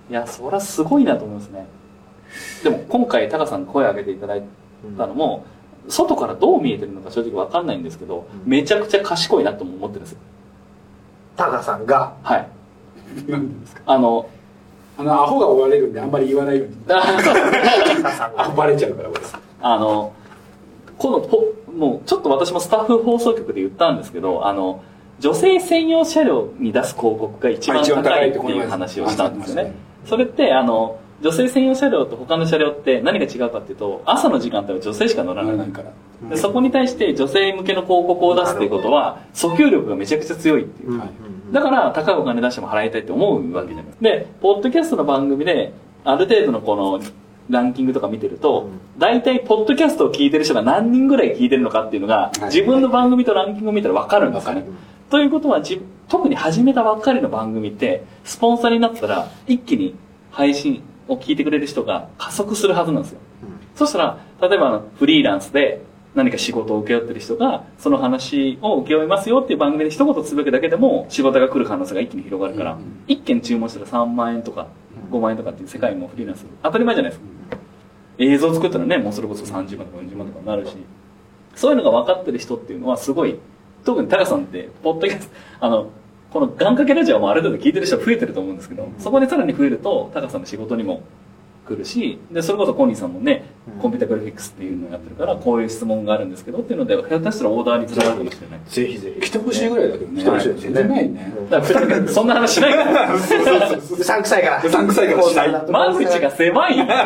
[0.10, 1.68] いやそりゃすごいなと思いますね。
[2.63, 4.44] でも今回タカさんに声を上げていただい
[4.98, 5.46] たのも、
[5.89, 10.12] 外からどう見えてるのか正直わかんないんですけど、めちゃくちゃ賢いなとも思ってるんです。
[10.13, 10.19] よ
[11.36, 12.47] タカさんが、はい。
[13.30, 13.82] なんでですか？
[13.86, 14.30] あの
[14.97, 16.76] あのアホが追われるんであんまり言わないように。
[16.88, 17.12] タカ
[18.12, 18.45] さんが。
[18.45, 19.19] あバレちゃうから俺
[19.62, 20.12] あの、
[20.97, 24.82] このポ、もうちょっと私もスタッフ放送局で言ったんですけど、あの、
[25.19, 29.73] 女性専用車両に出す広告が一番高いって高いう話をしたんですよね。
[30.06, 35.58] それって、あの、女性専用車両と他の車両って何が違うかっていうと、朝の時間帯は女性しか乗らない。
[35.58, 40.99] ならないから、でそこに対して女性向けの広告を出すっていうことは、訴求力がめちゃくちゃ強いっていう。
[40.99, 41.10] はい。
[41.51, 43.86] だから高いお金出しても払いたいって思うわけじゃない。
[43.86, 44.03] ですか。
[44.03, 46.99] で、ポッドキャストの番組で、ある程度のこの、
[47.49, 52.43] ランキングとか見てると、大体、ポッドキャストを聞いてる人が何人ぐらい聞いてるのかっていうのが、い。
[52.45, 54.65] 自分の番組とランキングを見たら分かるんですよね。
[55.10, 59.95] ということは、じ特に始めたばっかりの番組って、スポンサーになったら、一気に
[60.32, 63.20] 配信を聞いてくれる人が加速するはずなんですよ。
[63.76, 65.82] そしたら、例えばフリーランスで
[66.15, 72.80] 何か仕事を請け負ってる人が、その話を請け負いますよっていう番組で一言つぶやくだけでも仕事が来る可能性が一気に広がるから、うん。
[72.80, 74.67] うん一件注文したら3万円とか
[75.12, 77.24] 5万円とかっていう世界もフリーランス当たり前じゃないです。
[77.24, 77.58] か。
[78.17, 80.76] 映像作ったらね、もうそれこそ30万とか40万とかになるし、
[81.56, 83.38] そういうのが分かってる人っていうのはすごい、
[83.86, 85.89] 特にタカさんって、ポッドキャスト、あの、
[86.38, 91.02] この願掛けラジオもある程度聞いてる人増えてると思うんですけど、そこでさらに増えると、タカさんの仕事にも
[91.67, 93.43] 来るしでそれこそコニーさんもね、
[93.82, 98.60] コンピュータグラフィックスっていうのをやってるからこういう質問があるんですけどっていうのでひょっとしたらオーダーにつながるかもしれない。
[98.65, 99.21] ぜひぜひ。
[99.21, 100.76] 来てほしいぐらいだけどね来てほしいですよね。
[100.78, 101.34] 全然ないね。
[101.50, 103.13] だから二人がそんな話しな いから。
[103.13, 104.62] うさんくさいから。
[104.63, 105.23] うさんくさいから。
[105.23, 106.84] しない間口が狭いよ。
[106.86, 107.04] いうさ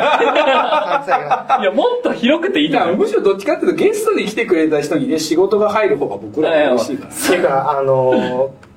[1.00, 1.66] んくさいから。
[1.66, 2.90] やもっと広くていいいと思う。
[2.92, 7.12] やむしろどっちかっていうとゲストに来てくれた人にね仕事が入る方が僕らは嬉しいから。
[7.12, 8.71] っていうかあのー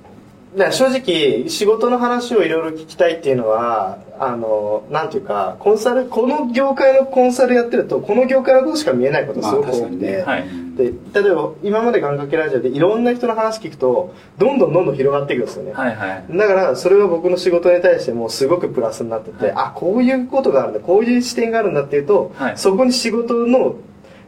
[0.54, 10.44] だから正直仕事の話をいろいろ聞きたいっていうのはあのなんていうかコンサルこの業界のコンサルやってるとこの業界のことしか見えないことすごく多くて、はい。
[10.76, 16.36] で例えば今まで願掛けラジオでいろんな人の話聞くとどんどんどんどん広がっていくんですよね、はいはい。
[16.36, 22.58] だからそれは僕の仕事に対してもすごくプラスになってて、あこういうことがあるんだこういう視点があるんだっていうと、はい。
[22.58, 23.76] そこに仕事の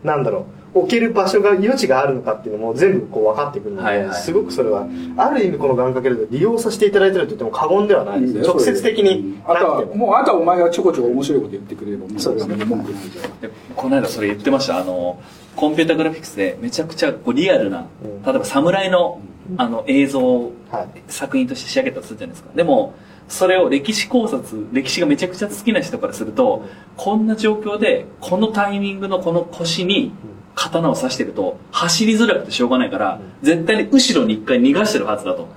[0.02, 4.14] なんだろう置ける場所が余地があるのかっていうのも全部こう分かってくるので、はいはい。
[4.14, 8.20] すごくそれはある意味この願掛けで利用させていただいてると言っても過言ではない。
[8.20, 14.79] です、直接的にあとはももうあとはお前がちょこちょこ面白いこと言ってくれればもうそうですね俺は文句ないじゃんでこの間それ言ってました。
[14.79, 15.20] あの
[15.55, 18.22] コンピュータグラフィックスでめちゃくちゃこうリアルな、うん。
[18.22, 19.20] 例えば侍の,、
[19.57, 21.02] あの映像をはい。
[21.09, 22.50] 作品として仕上げたとするじゃないですか。
[22.55, 22.94] でも
[23.29, 26.64] それを歴史考察歴史がめちゃくちゃ好きな人からすると
[26.96, 30.12] こんな状況でこのタイミングのこの腰に
[30.56, 35.48] 刀を刺してると走りづらくてしょうがないから絶対に後ろに一回逃がしてるはずだと。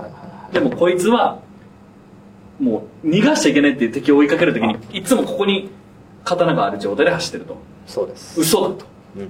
[0.54, 1.40] でもこいつは
[2.60, 5.70] もう逃がしちゃいけないっていう敵を追いかけるときにいつもここに
[6.26, 7.58] 刀がある状態で走ってると。
[7.88, 8.86] そうです、嘘だと。
[9.18, 9.30] うん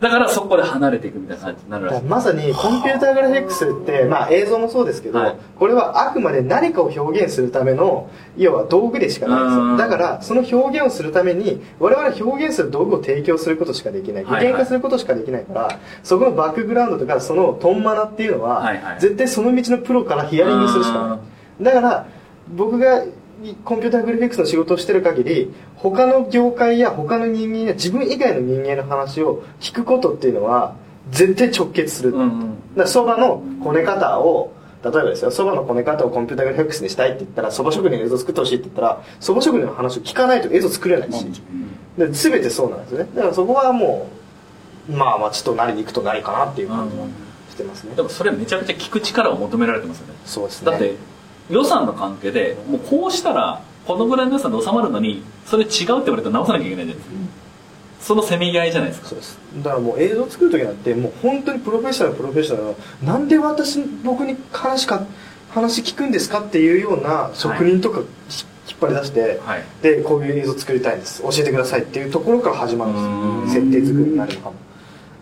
[0.00, 2.04] だからそこで離れていくみたいな感じになるらしい。
[2.04, 5.36] まさにコンピューターグラフィックスって、まあ、映像もそうですけど、はい。
[5.58, 14.24] これはあくまで何かを表現するための要は道具でしかないんですだからその表現をするために我々は表現する道具を提供することしかできない。
[14.24, 14.52] 具はいはい。
[14.52, 19.00] 現化することしかできないから、そこのバックグラウンドとかそのトンマナっていうのは、はいはい。
[19.00, 21.16] 絶対その道のプロからヒアリングするしかな
[21.60, 21.64] い。
[21.64, 22.06] だから
[22.48, 23.04] 僕が
[23.64, 30.76] コンピューターグラフィックスの仕事をしてる限り他の業界や他の人間や自分以外の人間の話を聞くことっていうのは
[31.10, 32.76] 絶対直結する、うんうん。
[32.76, 41.26] だそばのこね方を例えばですよそばのこね方をコンピュータグラフィックスにしたいって言ったらそば職人の映像作ってほしいって言ったらそば職人の話を聞かないと映像作れないし、
[41.98, 43.10] で全てそうなんですよね。
[43.14, 44.08] だからそこはも
[44.88, 47.06] うまあまあちょっと何に行くと何かなっていう感じは
[47.50, 50.14] してますね、でもそれめちゃくちゃ聞く力を求められてますよね。
[50.24, 50.70] そうですね。
[50.70, 50.96] だって
[51.50, 57.14] 予算の関係でもうこうしたらこのぐらいの予算で収まるのにそれ違うって言われたら直さなきゃいけないじゃないですか、
[58.00, 59.08] そのせめぎ合いじゃないですか。
[59.08, 59.38] そうです。
[59.56, 65.04] だからもう映像作る時なんてもう本当にプロフェッショナルプロフェッショナルのなんで私僕に話か
[65.50, 69.64] 話聞くんですかっていうような職人とかひ引っ張り出して、はい。
[69.82, 71.22] でこういう映像作りたいんです。
[71.22, 73.62] 教えてくださいっていうところから始まるんですよ。
[73.64, 74.54] 設定作りになるのかも。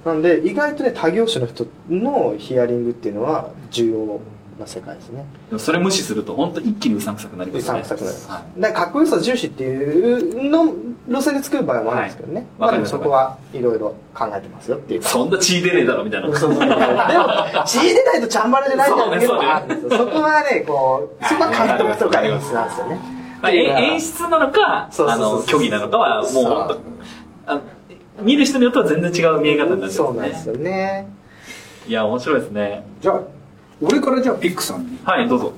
[0.05, 4.21] なんで意外とね他業種の人のヒアリングっていうのは重要
[4.59, 5.25] な世界ですね。
[5.59, 10.75] それ無視すると本当一気にうさんくさくなりますうさねんくさくなります、はだかっこよさ重視っていうの
[11.09, 15.01] 路線で作る場合もあるんですけどね、はいまあでもそこはいろいろ考えてますよっていう。
[15.01, 16.29] い、そんな血出ねえだろみたいな。
[16.37, 19.27] そうそうそうでも血出ないとチャンバラじゃないんだよね
[19.91, 22.99] そそこはねこうそこは監督とか演出なんですよね。
[23.41, 26.81] まあ、え演出なのかあの虚偽なのかはもう本
[27.47, 27.61] 当あ
[28.21, 31.09] 見る人によっては全然違う見え方になっちゃそうなんですね。
[31.87, 32.85] いや面白いですね。
[33.01, 33.23] じゃあ
[33.81, 34.99] 俺からじゃあピックさんに。
[35.05, 35.53] はいどうぞ。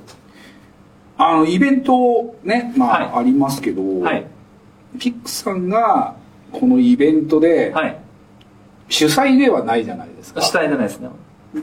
[1.17, 3.21] あのイベントねまあ、はい。
[3.21, 4.27] ありますけど、はい。
[4.99, 6.17] ピックさんが
[6.53, 7.99] このイベントではい。
[8.89, 11.11] 主催ではないじゃないですか、主体じゃないですね。
[11.55, 11.63] 例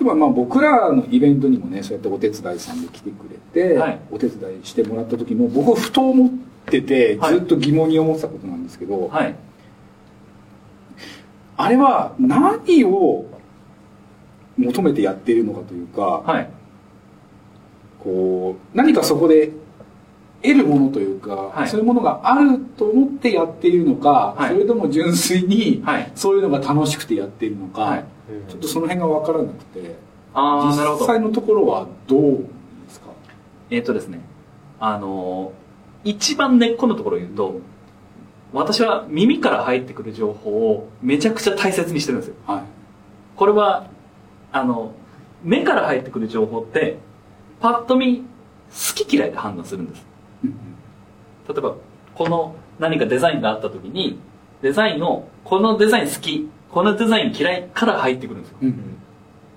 [0.00, 4.00] えばまあ僕らのイベントにもねそうやってお手伝いさんで来てくれて、はい。
[4.10, 6.30] お手伝いしてもらった時も僕ふと思っ
[6.66, 7.34] ててはい。
[7.34, 9.34] ずっと疑問に思ってたことなんですけど、はい。
[11.56, 13.26] あれは何を
[14.58, 16.50] 求めてやっているのかというか、はい。
[18.02, 19.50] こう何かそこで
[20.42, 21.68] 得るものというか、はい。
[21.68, 24.52] そういうものがあると思ってやっているのか、はい。
[24.52, 26.12] それとも純粋にはい。
[26.14, 28.04] そういうのが楽しくてやっているのか、はい。
[28.48, 29.96] ちょっとその辺が分からなくて
[30.34, 31.00] ああなるほど。
[31.00, 33.06] 実際のところはどうですか？
[33.70, 34.20] えっ、とですね
[34.78, 35.68] あのー
[36.04, 37.60] 一番根っこのところを言うと
[38.52, 42.36] 私は耳から入ってくる情報をめちゃくちゃ大切にしてるんですよ。
[42.46, 42.62] はい。
[43.34, 43.88] これは
[44.52, 44.92] あの
[45.42, 46.98] 目から入ってくる情報って
[47.60, 48.24] パッと見好
[49.04, 50.06] き嫌いで判断するんです。
[51.48, 51.74] 例えば
[52.14, 54.18] この何かデザインがあった時に
[54.62, 58.58] デザインのこのデザイン好きこのデザイン嫌いから入ってくるんですよ。
[58.62, 58.94] うん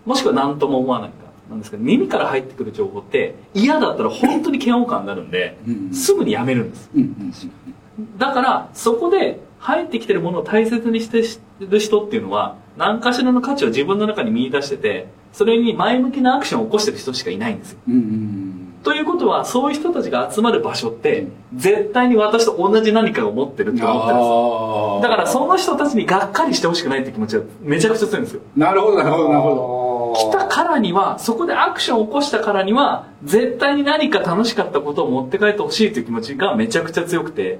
[0.03, 1.15] もしくは何とも思わないか
[1.47, 6.89] なんですけど耳から入ってくる情報って嫌だったら本当に嫌悪感になるんでうんすぐにやめるんです。
[6.95, 8.17] うんうん。
[8.17, 11.23] だからそこで入ってきてるものを大切にして
[11.59, 17.79] る人っていうのは何かしらの価値を自分の中に見出しててそれに前向きなアクションを起こしてる人しかいないんですよ。
[17.87, 28.41] うんうんということはそういう人たちが集まる場所って絶対に私と同じ何かを持ってるって思ってるんですだからその人たちにがっかりしてほしくないって気持ちがめちゃくちゃ強いんですよ。
[28.57, 37.59] なるほどなるほどなるほ来たからにはそこでアクションを起こしたからには絶対に何か楽しかったことを持って帰ってほしいという気持ちがめちゃくちゃ強くて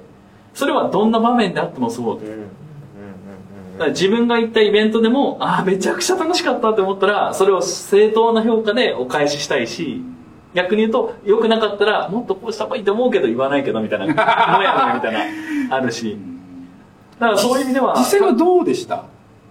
[0.55, 2.19] それはどんな場面であってもそう。
[2.19, 2.35] ですだ
[3.81, 10.01] から自分が行ったイベントでもああめちゃくちゃ楽しかったって思ったらそれを正当な評価でお返ししたいし
[10.53, 16.17] 逆に言うと良くなかったらもっとこうした方がいいと思うけど言わないけどみたいなもやもやみたいなあるし。
[17.19, 19.05] だからそういう意味ではど実際はどうでした？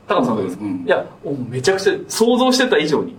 [0.08, 0.84] 高野さんどうですか、うん。
[0.84, 1.06] いや
[1.48, 3.14] めちゃくちゃ想像してた以上に。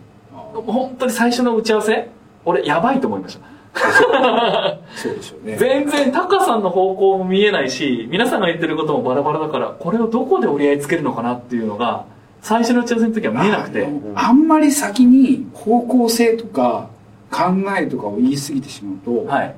[0.54, 2.10] 本当に最初の打ち合わせ
[2.44, 5.16] 俺やばいと思いましたそう。
[5.16, 5.58] でしょうね。
[5.58, 12.06] 全然タカさんの方向も見えないし皆さんが言ってることもバラバラだからこれをどこで折り合いつけるのかなっていうのが
[12.42, 13.88] 最初の打ち合わせの時は見えなくて。
[14.16, 16.90] あんまり先に方向性とか
[17.32, 17.44] 考
[17.80, 19.56] えとかを言い過ぎてしまうと、はい。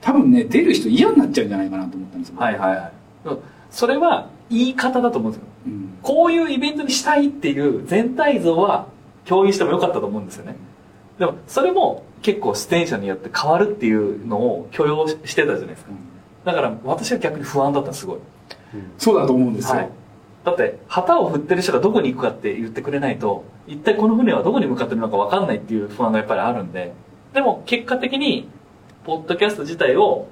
[0.00, 3.38] 多分ね出る人嫌になっちゃうんじゃないかなと思ったんですよ、はいはいはい。
[3.70, 5.48] それは言い方だと思うんですよ。
[5.66, 5.98] うん。
[6.02, 8.86] こういうイベントにしたいっていう全体像は
[9.24, 10.56] 共有してもよかったと思うんですよね。
[11.18, 15.92] でもそれも結構出演者によって変わるっていうのを許容してたじゃないですか。
[16.46, 18.18] だから私は逆に不安だったすごい。
[18.96, 19.90] そうだと思うんですよ、はい、
[20.44, 26.92] だって旗を振ってる人がどこに行くかって言ってくれないと一体この船はどこに向かってるのか分かんないっていう不安がやっぱりあるんで。
[27.34, 28.48] でも結果的に
[29.04, 30.26] ポッドキャスト自体を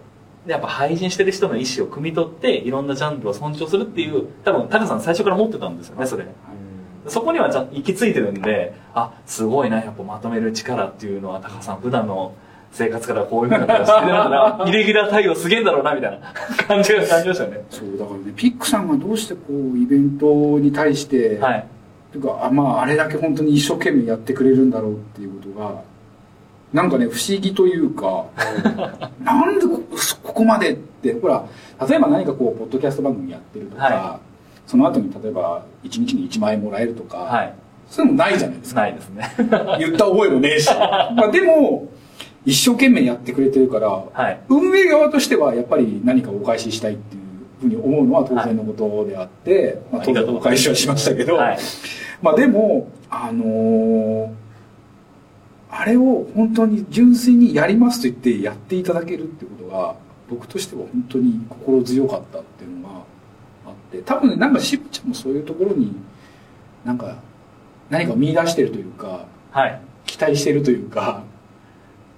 [0.46, 6.26] やっぱ配信してる人の意思を汲み取っていろんなジャンルを尊重するっていう多分タカさん最初から持ってたんですよねそれ
[7.08, 12.34] そこにはじゃ行き着いてるんであすごいなやっぱまとめる力っていうのはタカさん普段の
[12.72, 16.18] 生活からこういうふうな形してるんだ なイレギュラー対応すげえんだろうなみたいな。
[16.66, 17.64] 感じが感じましたよね。
[17.70, 21.66] そうだからねピックさんがどうしてこうイベントに対して、はい。
[22.12, 25.82] というかあまああれだけ本当に一生懸命やってくれるんだろうっていうことが
[26.72, 28.26] なんかね不思議というか
[29.24, 29.80] なんでこ
[30.22, 31.44] ここまでってほら
[31.88, 34.20] 例えば何かこうポッドキャスト番組やってるとか、は
[34.66, 37.54] その後に例えば1日に1万円もらえるとか、はい。
[37.88, 38.80] そういうのもないじゃないですか。
[38.80, 39.34] ないですね。
[39.78, 40.68] 言った覚えもねえし。
[40.72, 41.88] まあでも
[42.44, 44.40] 一生懸命やってくれてるから、はい。
[44.48, 47.22] 運営側としてはやっぱり何かお返ししたいっていう
[47.60, 51.58] ふうに思うのは当然のことであって、まあ、当然お返しはしましたけど、はい。
[52.22, 54.42] まあでもあのー
[55.74, 59.94] あれを本当に純粋にやりますと言ってやっていただけるってことが
[60.28, 63.02] 僕としては本当に心強かったっていうのがあ
[63.98, 65.94] って多分ねなんかしぶちゃんもそういうところに
[66.84, 67.18] なんか
[67.90, 69.80] 何か見出してるというかはい。
[70.06, 71.22] 期待してるというか。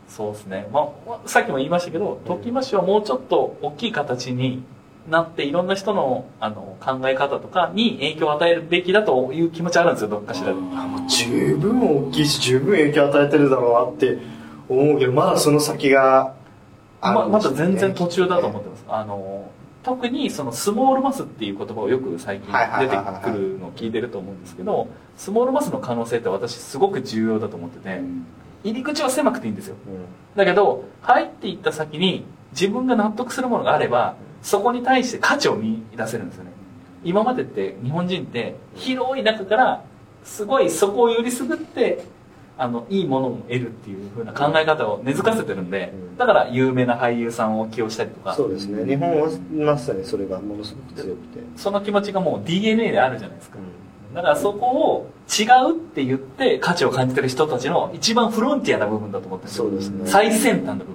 [0.09, 4.63] そうですね、まあ、さっきも言いましたけどトキマシはもうちょっと大きい形に
[5.09, 10.55] なっていろんな人のあの考え方とかに影響を与えるべきだという気持ちあるんですよどっかしらで。
[11.09, 14.19] 十分大きいし十分影響与えてるだろうなって
[14.69, 16.35] 思うけどまだその先が
[17.01, 18.85] あままるんですよねだ全然途中だと思ってます。
[18.89, 19.51] あの
[19.85, 28.01] 特にそのスモールマスっていう言葉をよく最近出てくるのを聞いてると思うんですけどスモールマスの可能性って私すごく重要だと思ってて
[28.65, 29.77] 入り口は狭くていいんですよ。
[30.35, 36.51] だけど入っていった先に自分が納得するものがあればそこに対して価値を見出せるんですよね。
[37.05, 39.85] 今までって日本人って広い中から
[40.25, 42.05] すごいそこをよりすぐって
[42.57, 48.35] あのいいものを得るっていう風な考え方を根付かせてるんでだから有名な俳優さんを起用したりとか。
[48.35, 48.85] そうですね。
[48.85, 51.41] 日本はまさにそれがものすごく強くて。
[51.57, 53.59] その気持ちがもう DNA であるじゃないですか。
[54.15, 59.65] だからそこを違うって言って価値を感じてる人たちの一番フロンティアな部分だと思ってるんですよ。
[59.65, 60.07] そうですね。
[60.07, 60.95] 最先端の部分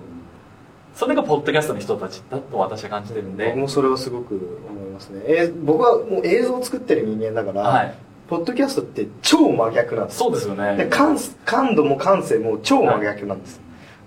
[0.96, 3.48] それがポッドキャストの人たちだと私は感じてるんで。
[3.48, 7.96] 僕もそれはすごく思いますね、えー僕はもう映像を作ってる人間だから、はい
[8.30, 10.20] ポッドキャストって超真逆なんです。
[10.20, 13.60] そうですよでね感感度も感性も超真逆なんです、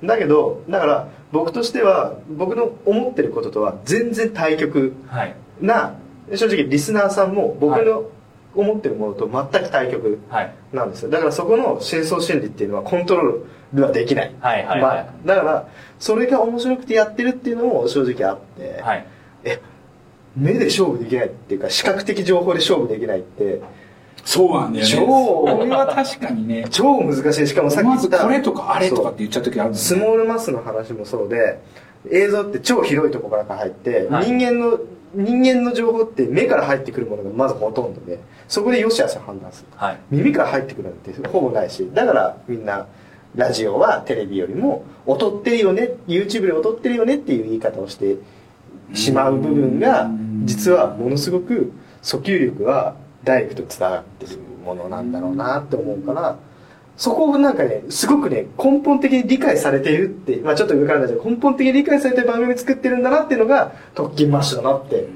[0.05, 5.35] だけどだから僕としては僕の思ってることとは全然対極はい。
[5.61, 5.95] な
[6.35, 8.05] 正直リスナーさんも僕の
[8.55, 10.55] 思ってるものと全く対極はい。
[10.73, 11.11] なんですよ。
[11.11, 14.81] だからそこの深層心理っていうのはコントロールはできない、はいはいはい。
[14.81, 19.07] まあだからそれが面白くてやってるっていうのも正直あって、はい。
[19.45, 19.61] え
[20.37, 23.61] 目で勝負できないっていうか視覚的情報で勝負できないって
[24.25, 24.91] そうなんだよね。
[24.91, 27.47] 超これは確かにね超難しい。
[27.47, 31.61] しかもさっき言ったこれとかあれとかって言っちゃう時あるんだスよねモールマスの話もそうで
[32.11, 34.27] 映像って超広いところから入って、はい。
[34.27, 34.79] 人間の
[35.15, 38.19] 人間の情報って目から入ってくるものがまずほとんどで
[38.49, 39.99] そこで良し悪しを判断するはい。
[40.11, 42.87] 耳から入ってくるなんてほぼないしだからみんな
[43.35, 48.17] ラジオはテレビよりも劣ってるよね YouTube で劣ってるよねっていう言い方をして
[48.95, 50.11] しまう部分が
[50.45, 56.37] 実はものすごく訴求力はダイレクトに伝わってるものなんだろうなって思うから
[56.97, 65.09] そこをなんかね、すごくね、根本的に理解されているって、まあちょっと上からなんですけど、根本的に理解されてる番組作ってるんだなっていうのが、特勤マッシュだなって、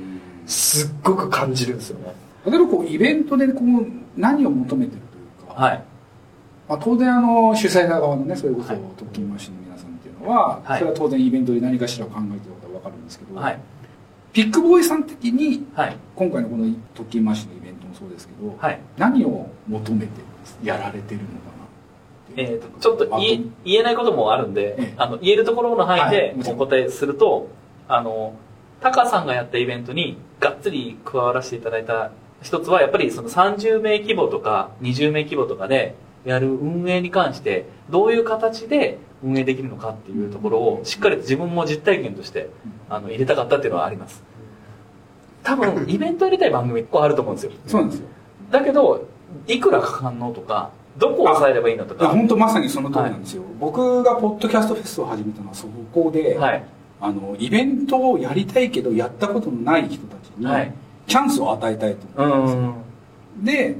[0.46, 2.14] すっごく感じるんですよね。
[2.46, 3.86] 例えばこうイベントでこう
[4.16, 5.00] 何を求めてる
[5.42, 5.84] というか、はい。
[6.68, 13.60] まあ、当然あの主催者側のねそれこそはい特勤マッシュの皆さんっていうのは、はいそれは当然イベントで何かしら考えてることは分かるんですけど、はい。
[14.32, 15.96] ピックボーイさん的にはい。
[16.14, 17.55] 今回のこの特勤マッシュの
[17.98, 18.80] そうですけど、はい。
[18.96, 20.12] 何を求めて
[20.62, 21.56] やられてるのかな
[22.38, 24.94] えー、とちょっと言えないこともあるんで、ええ。
[24.98, 27.48] あの言えるところの範囲はいでお答えすると、
[27.88, 28.34] あの
[28.80, 32.10] タカさんがやったイベントにがっつり加わらせていただいた
[32.42, 35.94] 一つはやっぱりその30名規模とか20名規模とかで
[36.24, 42.50] やる運営に関してどういう形で運営できるのかっていうところをしっかりと自分も実体験として
[42.90, 44.22] あの入れたかったっていうのはあります
[45.46, 47.52] 多分 イベントやりたい番組結構あると思うんですよ。
[47.66, 48.06] そうなんですよ。
[48.50, 49.06] だけど
[49.46, 52.08] いくらかかんのとかどこを抑えればいいのとか。
[52.08, 56.64] 本当まさにその通りなんですよ、僕がポッドキャストフェスを始めたのはそこで、はい。
[57.00, 60.72] あのイベントをやりたいけどやったことのない人たちに、はい。
[61.06, 62.74] チャンスを与えたいとう思うんですよん。
[63.44, 63.76] で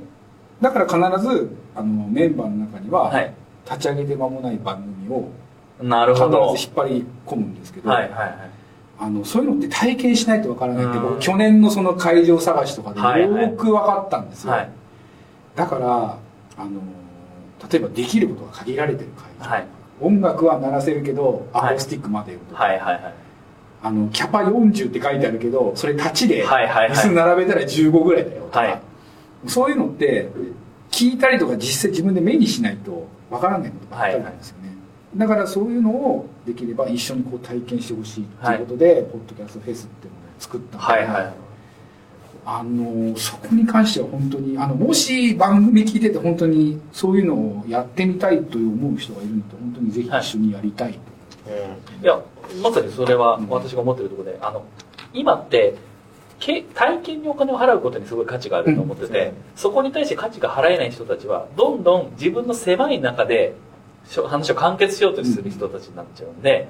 [0.61, 3.33] だから必ずあのメンバーの中には、はい。
[3.65, 5.29] 立ち上げて間もない番組を
[5.83, 6.55] なる必ほど。
[6.55, 8.56] ず引っ張り込むんですけど、はいはいはい
[8.99, 13.43] あのそういうのって体験しないとわからないって去年のその会場探しとかではいはい。
[13.43, 14.71] よく分かったんですよ、はい。
[15.55, 16.19] だから
[16.57, 16.81] あの
[17.71, 19.67] 例えばできることが限られてる会場、はい。
[20.01, 21.75] 音楽は鳴らせるけどアはい。
[21.75, 23.15] コースティックまでよとか、はいはいはい。
[23.83, 26.97] あのキャパ40って書いてあるけどそれ立ちではいはいはい。
[26.97, 28.81] 椅子並べたら15ぐらいだよとか、はい。
[29.47, 30.31] そういうのって
[30.91, 34.71] 聞いたりとか実際自分で目にしないとわからないことばっかりなんですよね、
[35.17, 41.35] だからそういうのをできれば一緒にこう体験してほしいっていうことで、ポッドキャストフェスっていうのを作ったので、はいはい。
[42.49, 50.99] あのそこに関しては本当にあのもし番組聞いてて本当にそういうのをやってみたいと思う人がいるんだと本当にぜひ一緒にやりたいと、
[52.03, 52.23] いや
[52.63, 54.65] まさにそれは私が思ってるところであの
[55.13, 55.75] 今って
[56.39, 63.55] け体験にお金を払うことにすごい価値があると思ってて、そこに対して価値が払えない人たちはどんどん自分の狭い中で
[64.27, 66.69] 話を完結しようとする人たちになっちゃうんで、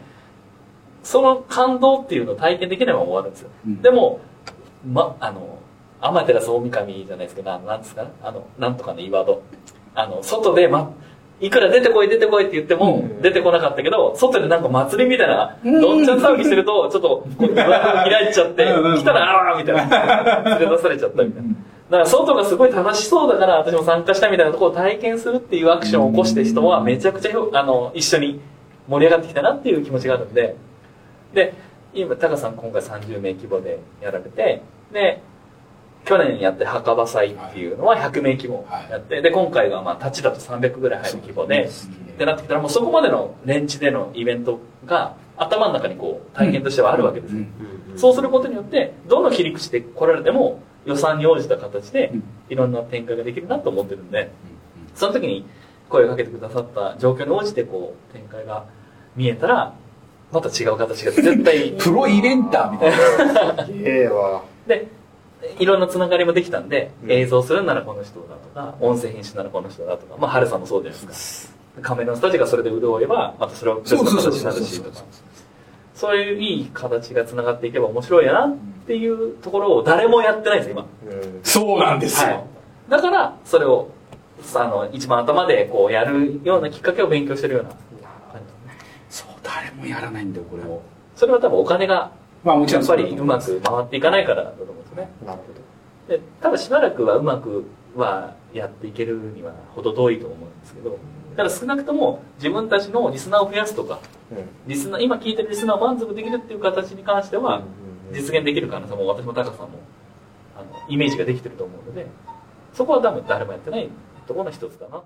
[1.03, 3.83] その感動っていうのを体験できないまま終わるんですよ、うん。
[3.83, 4.21] でも
[4.91, 5.59] まあの
[6.01, 8.07] 天照大神じゃないですけどななんですか？
[8.23, 9.43] あのなんとかの岩戸。
[9.99, 10.93] あの外で、ま、
[11.41, 17.09] いくら出てこい出てこいって言っても出てこなかったけど、外でなんか祭りみたいな、どっちゃん騒ぎしてると、ちょっと
[17.39, 20.43] こう、開いちゃって、来たら、あーみたいな。
[20.59, 21.49] 連れ出されちゃったみたいな。
[21.91, 28.41] だから外がすごい楽しそうだから私も参加したみたいなところを体験するっていうアクションを起こしてる人はめちゃくちゃあの一緒に
[28.89, 30.57] 盛り上がってきたなっていう気持ちがあるんで。
[31.35, 31.55] で
[31.95, 34.63] 今タカさん今回30名規模でやられて
[34.93, 35.23] で
[36.05, 47.45] 去年やって墓場祭っていうのは100名規模やって、で今回がまあ立ちだと300ぐらい入る規模で、ってなってきたらもうそこまでのレンチでのイベントが頭の中にこう体験としてはあるわけですよ、
[47.97, 52.23] そうすることによってどの切り口で来られても予算に応じた形でうん。
[52.49, 54.31] いろんな展開ができるなと思ってるんで
[54.95, 55.45] その時に
[55.89, 58.65] 声をかけてくださった状況に応じてこう展開が
[59.15, 59.75] 見えたら
[60.33, 63.67] また違う形が絶対 プロイベンターみたいな。
[63.71, 64.43] ええわ。
[64.67, 64.89] で
[65.59, 67.13] いろんなつながりもできたんで、うん。
[67.13, 71.57] 映像するならこの人だとか音声編集ならこの人だとかまあ春さんもそうじゃないですか。
[71.83, 75.05] カメラのスタジオがそれで潤えばまたそれを別の形になるしとか
[75.97, 81.41] そういういい形がつながっていけば面白いやなっていうところを誰もやってないんですよ今。
[81.43, 82.45] そうなんですよ、はい、
[82.91, 83.89] だからそれを
[84.55, 87.71] あの一番頭でこうやるようなきっかけを勉強してるような。
[87.71, 90.83] 感じそう誰もやらないんだよこれを
[91.17, 92.13] それは多分お金が
[92.45, 95.09] まあもちろんやっぱりうまく回っていかないからだと思うんですね。
[95.25, 97.65] なるほで多分しばらくはうまく
[97.97, 100.99] はやっていけるには程遠いと思うんですけど
[101.37, 104.01] ただ少なくとも自分たちのリスナーを増やすとか
[104.33, 104.43] ど。
[104.67, 107.63] リスナー今聞いてるリスナーを満足できるっていう形に関しては
[108.13, 109.79] 実現できる可能性も私も高さんも
[110.57, 112.07] あのイメージができてると思うので
[112.73, 113.89] そこは多分誰もやってない
[114.27, 115.03] ところの一つだな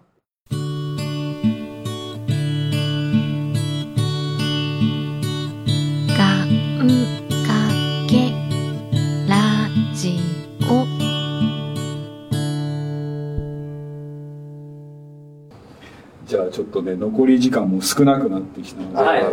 [16.30, 19.24] じゃあちょっとね残り時間も少なくなってきたので、はい。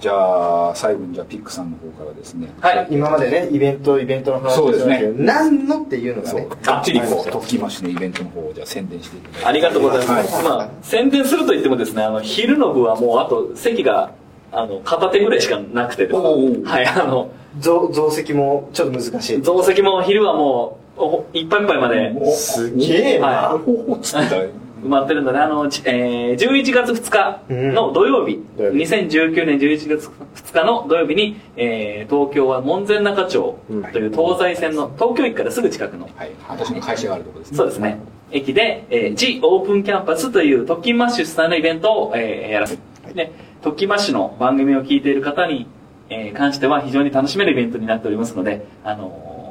[0.00, 2.48] じゃあ最後にじゃあピックさんの方からですね。
[2.60, 2.88] はい。
[2.90, 5.12] 今までね、イベント、イベントの話そうですね。
[5.18, 6.48] 何のっていうのがね。
[6.60, 9.46] がっちりこはいう特訓マッシュのイベントの方をじゃあ宣伝していただいて。
[9.46, 10.44] ありがとうございます、はい。
[10.44, 14.10] まあ宣伝すると言ってもですねあの昼の部はもうあと席が
[14.50, 16.62] あの片手ぐらいしかなくてですね。
[16.64, 17.30] はいあの
[17.60, 19.42] 増増席もちょっと難しい。
[19.42, 22.12] 増席も昼はもうおいっぱいいっぱいまで。
[22.16, 23.28] おすげえな。
[23.28, 24.36] はおおつってた
[24.82, 28.78] 埋まってるので、あの、ちえー、11月2日の土曜日、土曜日。
[28.78, 33.58] 2019年11月2日の土曜日に、えー、東京は門前仲町
[33.92, 36.30] という東西線の東京駅からすぐ近くの、はい。
[36.48, 37.56] 私の会社があるところですね。
[37.56, 38.00] そうですね。
[38.32, 42.80] 駅で、えー、G オープンキャンパスという特勤マッシュ主催のイベントを、えーやらせる。
[43.14, 45.66] で、特勤マッシュの番組を聞いている方に、
[46.08, 49.41] えー関しては非常に楽しめるイベントになっておりますので、あのー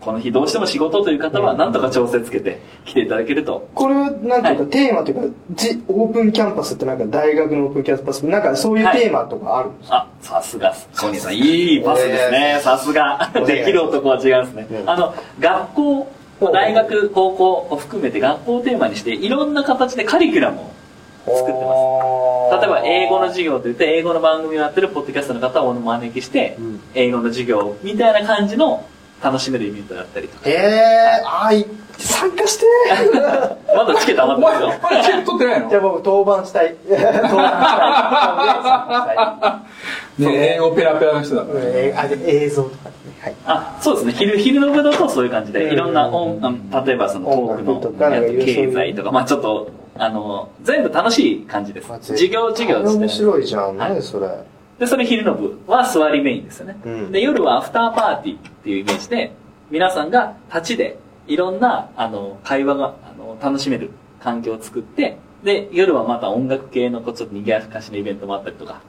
[0.00, 3.68] この日どうしても仕事という方は何とか調整つけて来ていただけると。
[3.74, 4.66] これは、なんていうか、はい。
[4.66, 12.60] テーマというか、じオープンキャンパスってなんか大学のオープンキャンパス、なんかそういうテーマとかあるんですか、あ、さすが、小西さん、いいパスですね。
[12.62, 13.30] さすが。
[13.46, 14.82] できる男は違うんですね。
[14.86, 16.12] あの、学校、
[16.52, 20.70] 大学、高校を含めて学校をテーマにして、いろんな形でカリキュラムを
[21.26, 22.66] 作ってます。
[22.66, 26.56] 例えば、英語の授業といって、英語の番組をやってるポッドキャストの方をお招きして、
[26.94, 28.86] 英語の授業みたいな感じの
[29.22, 30.48] 楽しめるイベントだったりとか。
[30.48, 31.66] へえ、あい、
[31.98, 32.64] 参加して
[33.76, 34.72] まだチケット余ってますよ。
[34.82, 35.68] これチェック取ってないの？
[35.70, 36.74] じゃあ僕、当番したい。
[36.88, 37.30] 当番し
[39.06, 39.62] た
[40.18, 40.22] い。
[40.22, 42.92] ね英語ペラペラの人だからえーあで映像とかね。
[43.22, 43.34] はい。
[43.46, 46.38] あそうですね昼昼の部だとそういう感じでいろんな音
[46.72, 53.76] あ例えばそのトークの経済とかまあちょっとあの全部楽しい感じです授業授業です面ね白いじゃん。
[53.76, 54.28] はい何それ。
[54.78, 57.12] でそれ昼の部は座りメインですよね、うん。
[57.12, 59.32] で夜はアフターパーティーっていうイメージで
[59.70, 68.80] 皆さんが立ちでいろんなあの会話があの楽しめる環境を作ってで夜はまた音楽系のこうちょっと賑やかしのイベントもあったりとか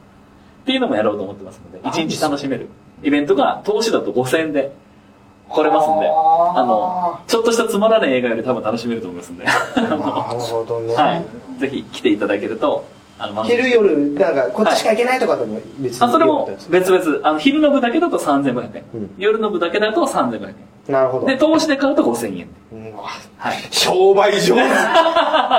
[0.64, 2.70] っていうのもやろうと思ってますので一日楽しめる
[3.04, 4.72] イベントが投資だと5000円で
[5.50, 9.44] 来れますんであのちょっとしたつまらない映画より多分楽しめると思いますんで。
[9.44, 9.52] な
[9.90, 10.94] るほどね。
[10.96, 11.26] はい。
[11.60, 12.86] ぜひ来ていただけると
[13.46, 16.06] 昼夜、なんか、こっちしか行けないとかでも別に。
[16.06, 17.28] あそれも別々。
[17.28, 19.12] あの昼の部だけだと3500円、うん。
[19.18, 20.56] 夜の部だけだと3500円。
[20.88, 21.28] なるほど。
[21.28, 22.48] で投資で買うと5000円。
[22.72, 22.94] うん
[23.38, 23.58] はい。
[23.72, 24.56] 商売上。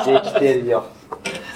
[0.05, 0.85] 手 できてるよ。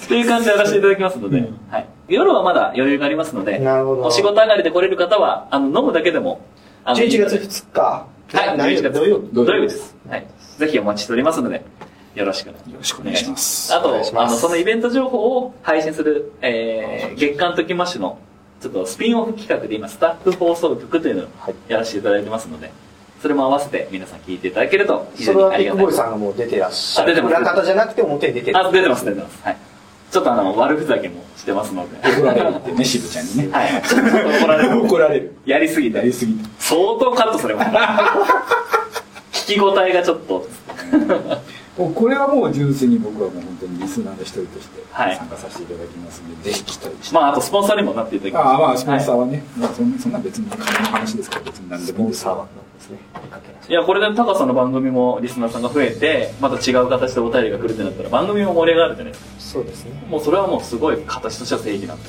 [0.05, 4.03] っていう感じでやらせていただきますので、はい、夜はまだ余裕がありますのでなるほど。
[4.03, 6.41] お仕事上がりで来れる方はあの飲むだけでも
[6.85, 7.81] あの11月2日？
[7.81, 8.93] はい、11月。
[8.93, 9.29] 土曜日？
[9.33, 9.97] 土曜日です。
[10.09, 10.27] はい。
[10.59, 11.65] ぜひお待ちしておりますので、
[12.15, 12.49] よろしく。
[12.49, 18.19] よろしくお願いしますあと、あの、そのイベント情報を配信する、えー、月刊ときましの、
[18.61, 21.27] ちょっとスピンオフ企画で今、スタッフ放送局というのを
[21.69, 22.73] やらせていただいてますので、
[23.21, 25.93] それも合わせて皆さん聞いていただけると非常にそれはビッありがたいです。
[25.93, 27.13] グボーイさんがもう出てらっしゃる。
[27.13, 28.59] あ出てます裏方じゃなくて表に出てる。
[28.59, 29.43] あ、出てます、出てます。
[29.43, 29.57] はい。
[30.11, 32.09] ちょっとあの、悪ふざけもしてますので。
[32.09, 33.83] 怒られるってね渋ちゃんにねはい。
[33.83, 34.85] ちょっと怒られる。
[34.85, 35.97] 怒られるやりすぎて。
[35.97, 37.71] やりすぎて相当カットされます。
[39.53, 40.47] 聞き応えがちょっと。
[41.77, 48.47] もうこれはもう純粋に僕はもう本当にリスナーの一人としてはい参加させていただきますので、ぜひ期待してまあ、あとスポンサーにもなっていただきます。
[48.47, 52.49] ああまあスポンサーははね、まあ、そんなそんな別に金の話ですから別に何でもいいんですよ
[53.69, 59.41] い、いや、これで高さの番組もリスナーさんが増えて、また違う形でお便りが来るってなったら番組も盛り上がるじゃないですか。
[59.41, 60.07] そうですね。
[60.09, 62.09] もうそれはもうすごい形としては正義なんで。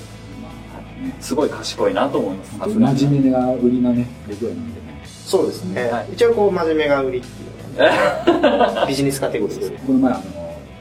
[1.20, 2.58] すごい賢いなと思います。
[2.58, 6.14] 真面目な売りなねレギュラーなんでねそうですねはい。
[6.14, 7.55] 一応こう、真面目が売りっていう
[8.88, 9.84] ビジネスカテゴリーですね。
[9.86, 10.22] この前あの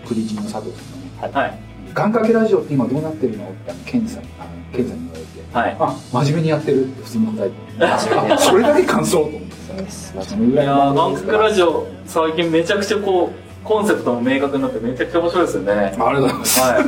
[0.07, 0.73] クリジンの佐藤
[1.21, 1.59] さんがねはい。
[1.95, 3.45] 願掛けラジオって今どうなってるの？
[3.45, 5.77] ってあのケンさんあのケンさんに言われてはい。
[5.79, 9.55] あ真面目にやってるって普通に答えてあそれだけ感想と思って
[9.91, 15.73] さいやらいのー、バンクラジオ、最近めちゃくちゃこう、コンセプトも明確になってめちゃくちゃ面白いですよね。
[15.73, 16.85] ありがとうございますはい。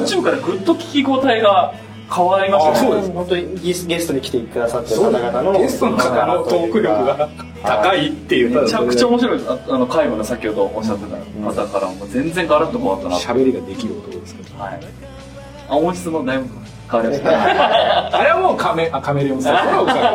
[0.00, 1.74] 途中からぐっと聞き応えが
[2.14, 2.78] 変わりましたね。
[2.78, 7.28] あそうです本当にゲスゲストに来てくださってる方々のゲストの方のトーク力が
[7.62, 9.40] 高いっていうめちゃくちゃ面白い。
[9.48, 13.22] ああの、介護の先ほどおっしゃってた方からも全然ガラッと変わったなと。
[13.22, 14.80] 喋りができる男ですけどはい。
[15.68, 16.44] あ、音質もだいぶ
[16.90, 17.36] 変わりましたね。
[18.12, 20.06] あれはもうカメあカメレオンさん これはおかげで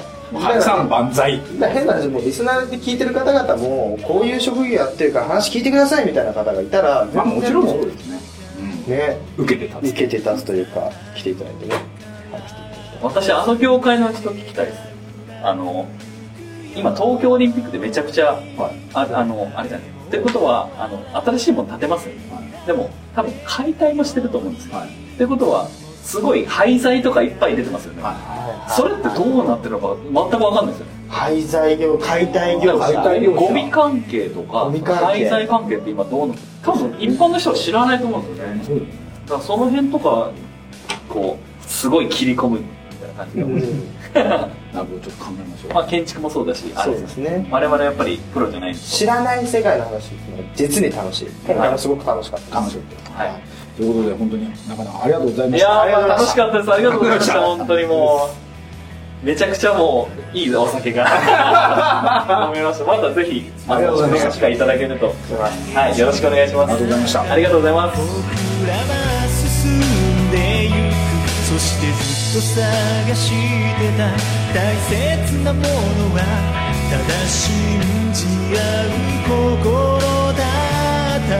[0.00, 8.33] すもうハルさん万歳変な話もうリスナーで聞いてる方々もこういう職業やってるから話聞いてくださいみたいな方がいたらまあもちろんそう全ですね然
[8.86, 11.74] ね受けて立つ受けて立つというか来ていただいてね
[13.04, 14.78] 私、あの業界の人聞きたいです。
[15.42, 15.86] あの、
[16.74, 19.88] 今東京オリンピックでめちゃくちゃ、ああの、あれじゃない。
[19.88, 22.22] ってことは、あの、新しいもの建てますよね。
[22.66, 24.76] でも、多分解体もしてると思うんですよ。
[24.76, 25.68] はいってことは、
[26.02, 28.02] すごい廃材とかいっぱい出てますよね。
[28.68, 30.92] それってどうなってるのか全くわかんないですよね。
[31.14, 32.92] 廃材業解体業者。
[32.92, 33.40] 解体業者。
[33.40, 34.70] ゴミ関係とか
[35.06, 38.64] 廃材関係って今どうな多分一般の人は知らないと思うんですよね。
[38.64, 40.30] そうですねだからその辺とか
[41.08, 42.64] こうすごい切り込むみ
[43.00, 43.46] たいな感じが、
[44.74, 45.74] なるほどちょっと考えましょう。
[45.74, 47.46] まあ建築もそうだしあそれうですね。
[47.50, 48.80] 我々やっぱりプロじゃないんで。
[48.80, 50.12] 知らない世界の話
[50.56, 51.28] 実に楽しい。
[51.46, 53.24] 今回もすごく楽しかった楽しかった。
[53.24, 53.34] はい。
[53.76, 55.86] ということで本当になかなかありがとうございまいした。
[55.86, 56.72] やー楽しかったです。
[56.72, 57.40] ありがとうございました。
[57.42, 58.28] 本当にも
[59.24, 61.06] めちゃくちゃもういいお酒が。
[62.52, 62.84] 飲めました。
[62.84, 66.74] またぜひあありがとうございいただけるとはいよろしくお願いします。
[66.74, 67.22] ありがとうございました。
[67.22, 68.00] ありがとうございます。
[68.00, 68.84] 僕らは
[69.32, 70.92] 進んでゆく
[71.48, 74.12] そしてずっと探してた。
[74.52, 74.60] 大
[74.92, 75.66] 切なもの
[76.12, 76.20] は
[76.92, 77.48] ただ信
[78.12, 78.92] じ合う
[79.24, 80.44] 心だ
[81.16, 81.32] った。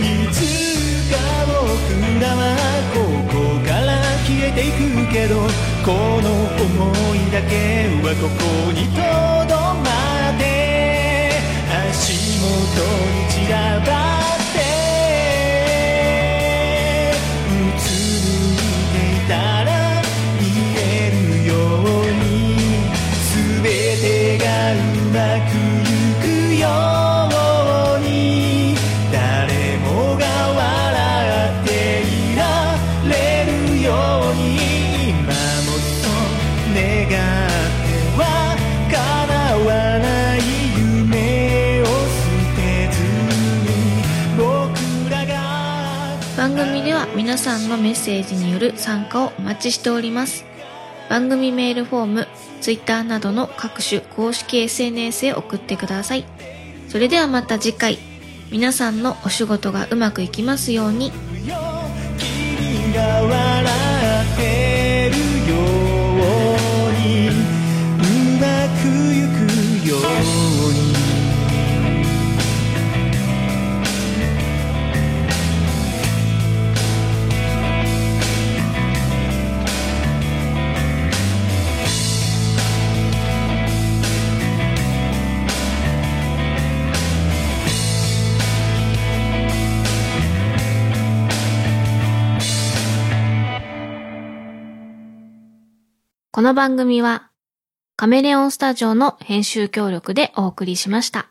[0.00, 0.40] いつ
[1.12, 1.60] か僕
[2.24, 2.40] らは
[2.94, 6.28] ここから消えていくけどこの
[6.58, 9.00] 想いだけはここにと
[9.48, 9.88] どま
[10.36, 10.42] って
[11.88, 12.46] 足元
[13.16, 13.90] に散らば
[14.36, 14.39] っ
[48.90, 50.44] 参加をお待ちしております。
[51.08, 52.28] 番組メールフォーム、
[52.60, 56.24] Twitter などの各種公式 SNS へ送ってください。
[56.88, 57.98] それではまた次回、
[58.50, 61.12] 皆さんのお仕事がうまくいきますように。
[96.40, 97.28] この番組は
[97.96, 101.28] カメレオンスタジオの編集協力でお送りしました。